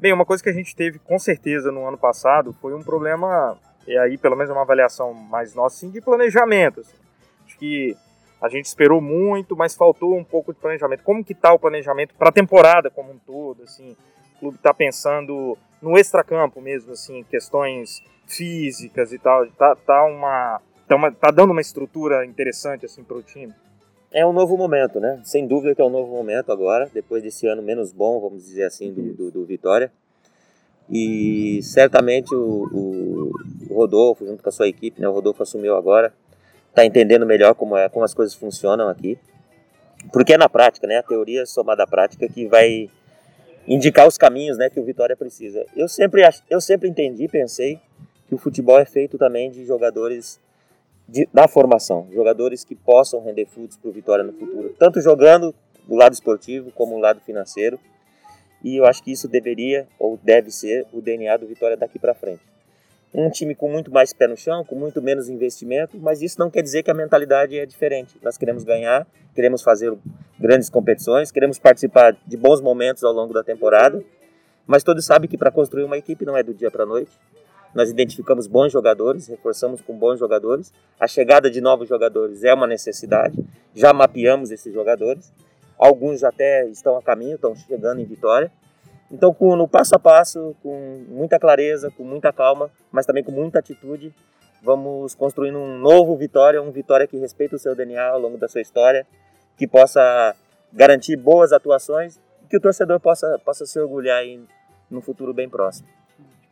Bem, 0.00 0.14
uma 0.14 0.24
coisa 0.24 0.42
que 0.42 0.48
a 0.48 0.52
gente 0.54 0.74
teve 0.74 0.98
com 0.98 1.18
certeza 1.18 1.70
no 1.70 1.86
ano 1.86 1.98
passado 1.98 2.54
foi 2.54 2.72
um 2.72 2.82
problema, 2.82 3.54
e 3.86 3.98
aí 3.98 4.16
pelo 4.16 4.34
menos 4.34 4.50
uma 4.50 4.62
avaliação 4.62 5.12
mais 5.12 5.54
nossa, 5.54 5.76
assim, 5.76 5.90
de 5.90 6.00
planejamento. 6.00 6.80
Assim. 6.80 6.96
Acho 7.44 7.58
que 7.58 7.94
a 8.40 8.48
gente 8.48 8.64
esperou 8.64 9.02
muito, 9.02 9.54
mas 9.54 9.74
faltou 9.74 10.16
um 10.16 10.24
pouco 10.24 10.54
de 10.54 10.58
planejamento. 10.58 11.02
Como 11.02 11.22
que 11.22 11.34
tá 11.34 11.52
o 11.52 11.58
planejamento 11.58 12.14
para 12.14 12.30
a 12.30 12.32
temporada 12.32 12.88
como 12.88 13.12
um 13.12 13.18
todo, 13.18 13.62
assim? 13.64 13.94
O 14.36 14.38
clube 14.38 14.56
está 14.56 14.72
pensando 14.72 15.58
no 15.82 15.98
extracampo 15.98 16.62
mesmo, 16.62 16.92
assim, 16.92 17.22
questões 17.24 18.02
físicas 18.26 19.12
e 19.12 19.18
tal. 19.18 19.46
Tá, 19.48 19.76
tá 19.76 20.02
uma 20.04 20.62
tá, 20.88 20.96
tá 21.10 21.30
dando 21.30 21.50
uma 21.50 21.60
estrutura 21.60 22.24
interessante 22.24 22.86
assim 22.86 23.04
para 23.04 23.18
o 23.18 23.22
time? 23.22 23.52
É 24.12 24.26
um 24.26 24.32
novo 24.32 24.56
momento, 24.56 24.98
né? 24.98 25.20
Sem 25.22 25.46
dúvida 25.46 25.72
que 25.72 25.80
é 25.80 25.84
um 25.84 25.90
novo 25.90 26.12
momento 26.12 26.50
agora, 26.50 26.90
depois 26.92 27.22
desse 27.22 27.46
ano 27.46 27.62
menos 27.62 27.92
bom, 27.92 28.20
vamos 28.20 28.44
dizer 28.44 28.64
assim, 28.64 28.92
do, 28.92 29.14
do, 29.14 29.30
do 29.30 29.44
Vitória. 29.44 29.92
E 30.90 31.60
certamente 31.62 32.34
o, 32.34 33.32
o, 33.70 33.74
Rodolfo, 33.74 34.26
junto 34.26 34.42
com 34.42 34.48
a 34.48 34.52
sua 34.52 34.66
equipe, 34.66 35.00
né? 35.00 35.08
O 35.08 35.12
Rodolfo 35.12 35.44
assumiu 35.44 35.76
agora, 35.76 36.12
está 36.70 36.84
entendendo 36.84 37.24
melhor 37.24 37.54
como, 37.54 37.76
é, 37.76 37.88
como 37.88 38.04
as 38.04 38.12
coisas 38.12 38.34
funcionam 38.34 38.88
aqui. 38.88 39.16
Porque 40.12 40.32
é 40.32 40.38
na 40.38 40.48
prática, 40.48 40.88
né? 40.88 40.98
A 40.98 41.02
teoria 41.04 41.46
somada 41.46 41.84
à 41.84 41.86
prática 41.86 42.28
que 42.28 42.48
vai 42.48 42.90
indicar 43.68 44.08
os 44.08 44.18
caminhos, 44.18 44.58
né? 44.58 44.68
Que 44.68 44.80
o 44.80 44.84
Vitória 44.84 45.16
precisa. 45.16 45.64
Eu 45.76 45.86
sempre, 45.86 46.22
eu 46.48 46.60
sempre 46.60 46.88
entendi, 46.88 47.28
pensei 47.28 47.78
que 48.26 48.34
o 48.34 48.38
futebol 48.38 48.80
é 48.80 48.84
feito 48.84 49.16
também 49.16 49.52
de 49.52 49.64
jogadores 49.64 50.40
de, 51.10 51.28
da 51.34 51.48
formação, 51.48 52.06
jogadores 52.12 52.64
que 52.64 52.74
possam 52.74 53.22
render 53.22 53.46
frutos 53.46 53.76
para 53.76 53.90
o 53.90 53.92
Vitória 53.92 54.24
no 54.24 54.32
futuro, 54.32 54.74
tanto 54.78 55.00
jogando 55.00 55.54
do 55.86 55.96
lado 55.96 56.12
esportivo 56.12 56.70
como 56.70 56.94
do 56.94 57.00
lado 57.00 57.20
financeiro. 57.20 57.78
E 58.62 58.76
eu 58.76 58.84
acho 58.84 59.02
que 59.02 59.10
isso 59.10 59.26
deveria 59.26 59.88
ou 59.98 60.18
deve 60.22 60.50
ser 60.50 60.86
o 60.92 61.00
DNA 61.00 61.36
do 61.38 61.46
Vitória 61.46 61.76
daqui 61.76 61.98
para 61.98 62.14
frente. 62.14 62.42
Um 63.12 63.28
time 63.28 63.56
com 63.56 63.68
muito 63.68 63.90
mais 63.90 64.12
pé 64.12 64.28
no 64.28 64.36
chão, 64.36 64.64
com 64.64 64.76
muito 64.76 65.02
menos 65.02 65.28
investimento, 65.28 65.98
mas 65.98 66.22
isso 66.22 66.38
não 66.38 66.48
quer 66.48 66.62
dizer 66.62 66.84
que 66.84 66.90
a 66.90 66.94
mentalidade 66.94 67.58
é 67.58 67.66
diferente. 67.66 68.16
Nós 68.22 68.38
queremos 68.38 68.62
ganhar, 68.62 69.04
queremos 69.34 69.62
fazer 69.62 69.92
grandes 70.38 70.70
competições, 70.70 71.32
queremos 71.32 71.58
participar 71.58 72.16
de 72.24 72.36
bons 72.36 72.60
momentos 72.60 73.02
ao 73.02 73.12
longo 73.12 73.34
da 73.34 73.42
temporada, 73.42 74.00
mas 74.64 74.84
todos 74.84 75.04
sabem 75.04 75.28
que 75.28 75.36
para 75.36 75.50
construir 75.50 75.82
uma 75.82 75.98
equipe 75.98 76.24
não 76.24 76.36
é 76.36 76.42
do 76.42 76.54
dia 76.54 76.70
para 76.70 76.84
a 76.84 76.86
noite, 76.86 77.10
nós 77.74 77.90
identificamos 77.90 78.46
bons 78.46 78.72
jogadores, 78.72 79.28
reforçamos 79.28 79.80
com 79.80 79.96
bons 79.96 80.18
jogadores. 80.18 80.72
A 80.98 81.06
chegada 81.06 81.50
de 81.50 81.60
novos 81.60 81.88
jogadores 81.88 82.42
é 82.42 82.52
uma 82.52 82.66
necessidade. 82.66 83.38
Já 83.74 83.92
mapeamos 83.92 84.50
esses 84.50 84.72
jogadores. 84.72 85.32
Alguns 85.78 86.20
já 86.20 86.28
até 86.28 86.66
estão 86.66 86.96
a 86.96 87.02
caminho, 87.02 87.36
estão 87.36 87.54
chegando 87.54 88.00
em 88.00 88.04
Vitória. 88.04 88.50
Então, 89.10 89.32
com, 89.32 89.56
no 89.56 89.66
passo 89.66 89.94
a 89.94 89.98
passo, 89.98 90.54
com 90.62 91.04
muita 91.08 91.38
clareza, 91.38 91.90
com 91.96 92.04
muita 92.04 92.32
calma, 92.32 92.70
mas 92.92 93.06
também 93.06 93.24
com 93.24 93.32
muita 93.32 93.58
atitude, 93.58 94.14
vamos 94.62 95.14
construindo 95.14 95.58
um 95.58 95.78
novo 95.78 96.16
Vitória, 96.16 96.62
um 96.62 96.70
Vitória 96.70 97.06
que 97.06 97.16
respeita 97.16 97.56
o 97.56 97.58
seu 97.58 97.74
DNA 97.74 98.02
ao 98.02 98.20
longo 98.20 98.36
da 98.36 98.46
sua 98.46 98.60
história, 98.60 99.06
que 99.56 99.66
possa 99.66 100.34
garantir 100.72 101.16
boas 101.16 101.52
atuações 101.52 102.20
e 102.44 102.48
que 102.48 102.56
o 102.56 102.60
torcedor 102.60 103.00
possa, 103.00 103.38
possa 103.44 103.66
se 103.66 103.80
orgulhar 103.80 104.18
aí 104.18 104.40
no 104.88 105.00
futuro 105.00 105.34
bem 105.34 105.48
próximo. 105.48 105.88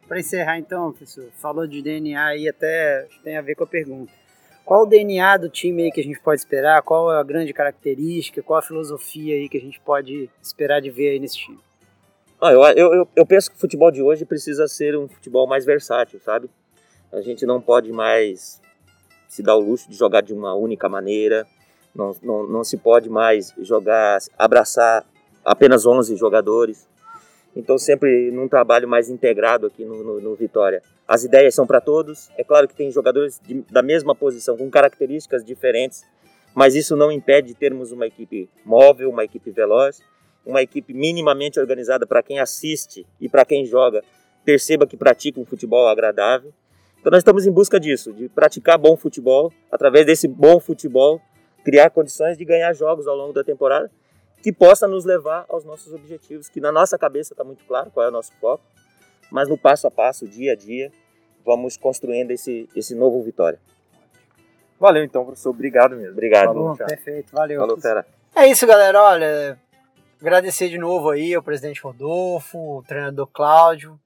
Para 0.08 0.20
encerrar 0.20 0.58
então, 0.58 0.90
professor, 0.90 1.28
falou 1.34 1.66
de 1.66 1.82
DNA 1.82 2.24
aí 2.24 2.48
até 2.48 3.06
tem 3.22 3.36
a 3.36 3.42
ver 3.42 3.54
com 3.54 3.64
a 3.64 3.66
pergunta. 3.66 4.10
Qual 4.64 4.82
o 4.82 4.86
DNA 4.86 5.36
do 5.36 5.48
time 5.48 5.84
aí 5.84 5.92
que 5.92 6.00
a 6.00 6.04
gente 6.04 6.18
pode 6.20 6.40
esperar? 6.40 6.82
Qual 6.82 7.12
é 7.12 7.20
a 7.20 7.22
grande 7.22 7.52
característica? 7.52 8.42
Qual 8.42 8.58
a 8.58 8.62
filosofia 8.62 9.34
aí 9.34 9.48
que 9.48 9.58
a 9.58 9.60
gente 9.60 9.78
pode 9.80 10.30
esperar 10.42 10.80
de 10.80 10.90
ver 10.90 11.10
aí 11.10 11.18
nesse 11.18 11.36
time? 11.36 11.58
Ah, 12.40 12.52
eu, 12.52 12.62
eu, 12.62 12.94
eu, 12.94 13.08
eu 13.16 13.26
penso 13.26 13.50
que 13.50 13.56
o 13.56 13.60
futebol 13.60 13.90
de 13.90 14.02
hoje 14.02 14.24
precisa 14.24 14.66
ser 14.66 14.96
um 14.96 15.08
futebol 15.08 15.46
mais 15.46 15.64
versátil, 15.64 16.20
sabe? 16.20 16.48
A 17.12 17.20
gente 17.20 17.44
não 17.44 17.60
pode 17.60 17.92
mais 17.92 18.60
se 19.26 19.42
dar 19.42 19.56
o 19.56 19.60
luxo 19.60 19.90
de 19.90 19.96
jogar 19.96 20.22
de 20.22 20.32
uma 20.32 20.54
única 20.54 20.88
maneira, 20.88 21.46
não, 21.94 22.14
não, 22.22 22.46
não 22.46 22.64
se 22.64 22.76
pode 22.76 23.10
mais 23.10 23.52
jogar, 23.58 24.18
abraçar 24.38 25.04
apenas 25.44 25.84
11 25.84 26.16
jogadores. 26.16 26.86
Então, 27.58 27.76
sempre 27.76 28.30
num 28.30 28.46
trabalho 28.46 28.86
mais 28.86 29.10
integrado 29.10 29.66
aqui 29.66 29.84
no, 29.84 30.04
no, 30.04 30.20
no 30.20 30.34
Vitória. 30.36 30.80
As 31.08 31.24
ideias 31.24 31.56
são 31.56 31.66
para 31.66 31.80
todos. 31.80 32.30
É 32.38 32.44
claro 32.44 32.68
que 32.68 32.74
tem 32.74 32.88
jogadores 32.92 33.40
de, 33.44 33.64
da 33.68 33.82
mesma 33.82 34.14
posição, 34.14 34.56
com 34.56 34.70
características 34.70 35.44
diferentes, 35.44 36.04
mas 36.54 36.76
isso 36.76 36.94
não 36.94 37.10
impede 37.10 37.48
de 37.48 37.54
termos 37.54 37.90
uma 37.90 38.06
equipe 38.06 38.48
móvel, 38.64 39.10
uma 39.10 39.24
equipe 39.24 39.50
veloz, 39.50 40.00
uma 40.46 40.62
equipe 40.62 40.94
minimamente 40.94 41.58
organizada 41.58 42.06
para 42.06 42.22
quem 42.22 42.38
assiste 42.38 43.04
e 43.20 43.28
para 43.28 43.44
quem 43.44 43.66
joga 43.66 44.04
perceba 44.44 44.86
que 44.86 44.96
pratica 44.96 45.40
um 45.40 45.44
futebol 45.44 45.88
agradável. 45.88 46.54
Então 47.00 47.10
nós 47.10 47.22
estamos 47.22 47.44
em 47.44 47.50
busca 47.50 47.80
disso, 47.80 48.12
de 48.12 48.28
praticar 48.28 48.78
bom 48.78 48.96
futebol, 48.96 49.52
através 49.70 50.06
desse 50.06 50.28
bom 50.28 50.60
futebol, 50.60 51.20
criar 51.64 51.90
condições 51.90 52.38
de 52.38 52.44
ganhar 52.44 52.72
jogos 52.72 53.08
ao 53.08 53.16
longo 53.16 53.32
da 53.32 53.42
temporada 53.42 53.90
que 54.42 54.52
possa 54.52 54.86
nos 54.86 55.04
levar 55.04 55.44
aos 55.48 55.64
nossos 55.64 55.92
objetivos, 55.92 56.48
que 56.48 56.60
na 56.60 56.70
nossa 56.70 56.98
cabeça 56.98 57.32
está 57.32 57.44
muito 57.44 57.64
claro 57.64 57.90
qual 57.90 58.06
é 58.06 58.08
o 58.08 58.12
nosso 58.12 58.32
foco, 58.40 58.64
mas 59.30 59.48
no 59.48 59.58
passo 59.58 59.86
a 59.86 59.90
passo, 59.90 60.26
dia 60.26 60.52
a 60.52 60.56
dia, 60.56 60.92
vamos 61.44 61.76
construindo 61.76 62.30
esse, 62.30 62.68
esse 62.74 62.94
novo 62.94 63.22
Vitória. 63.22 63.58
Valeu 64.78 65.02
então, 65.02 65.24
professor. 65.24 65.50
Obrigado 65.50 65.96
mesmo. 65.96 66.12
Obrigado. 66.12 66.46
Falou, 66.46 66.76
perfeito, 66.76 67.32
valeu. 67.32 67.58
Falou, 67.58 67.80
fera. 67.80 68.06
É 68.34 68.46
isso, 68.46 68.66
galera. 68.66 69.02
Olha, 69.02 69.58
agradecer 70.20 70.68
de 70.68 70.78
novo 70.78 71.10
aí 71.10 71.34
ao 71.34 71.42
presidente 71.42 71.80
Rodolfo, 71.80 72.78
o 72.78 72.82
treinador 72.84 73.26
Cláudio, 73.26 73.98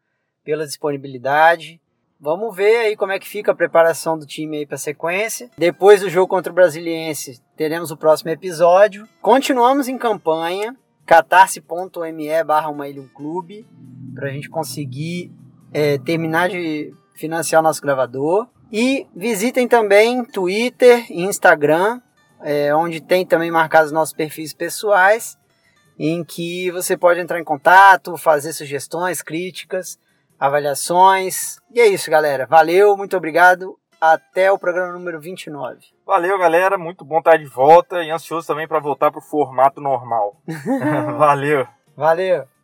pela 0.43 0.65
disponibilidade. 0.65 1.79
Vamos 2.25 2.55
ver 2.55 2.77
aí 2.77 2.97
como 2.97 3.11
é 3.11 3.19
que 3.19 3.29
fica 3.29 3.51
a 3.51 3.55
preparação 3.55 4.17
do 4.17 4.25
time 4.25 4.59
aí 4.59 4.65
para 4.65 4.77
a 4.77 4.79
sequência. 4.79 5.51
Depois 5.59 6.03
do 6.03 6.09
jogo 6.09 6.29
contra 6.29 6.53
o 6.53 6.55
Brasiliense, 6.55 7.43
teremos 7.57 7.91
o 7.91 7.97
próximo 7.97 8.31
episódio. 8.31 9.09
Continuamos 9.21 9.89
em 9.89 9.99
campanha, 9.99 10.77
catarse.me 11.05 12.45
barra 12.45 12.69
uma 12.69 12.87
ilha 12.87 13.03
um 13.03 13.09
clube, 13.09 13.67
para 14.15 14.29
a 14.29 14.31
gente 14.31 14.49
conseguir 14.49 15.33
é, 15.73 15.99
terminar 15.99 16.49
de 16.49 16.95
financiar 17.17 17.61
o 17.61 17.65
nosso 17.65 17.83
gravador. 17.83 18.47
E 18.71 19.05
visitem 19.17 19.67
também 19.67 20.25
Twitter 20.25 21.05
e 21.11 21.25
Instagram, 21.25 22.01
é, 22.41 22.73
onde 22.73 23.01
tem 23.01 23.27
também 23.27 23.51
marcados 23.51 23.91
nossos 23.91 24.15
perfis 24.15 24.55
pessoais, 24.55 25.37
em 25.99 26.23
que 26.23 26.71
você 26.71 26.97
pode 26.97 27.19
entrar 27.19 27.41
em 27.41 27.45
contato, 27.45 28.17
fazer 28.17 28.53
sugestões, 28.53 29.23
críticas 29.23 29.99
avaliações. 30.43 31.57
E 31.73 31.81
é 31.81 31.87
isso, 31.87 32.11
galera. 32.11 32.47
Valeu, 32.47 32.97
muito 32.97 33.17
obrigado. 33.17 33.79
Até 34.01 34.51
o 34.51 34.59
programa 34.59 34.93
número 34.93 35.21
29. 35.21 35.79
Valeu, 36.05 36.37
galera. 36.37 36.77
Muito 36.77 37.05
bom 37.05 37.19
estar 37.19 37.37
de 37.37 37.47
volta 37.47 38.03
e 38.03 38.11
ansioso 38.11 38.49
também 38.49 38.67
para 38.67 38.81
voltar 38.81 39.13
para 39.13 39.21
o 39.21 39.25
formato 39.25 39.81
normal. 39.81 40.37
Valeu. 41.17 41.67
Valeu. 41.97 42.53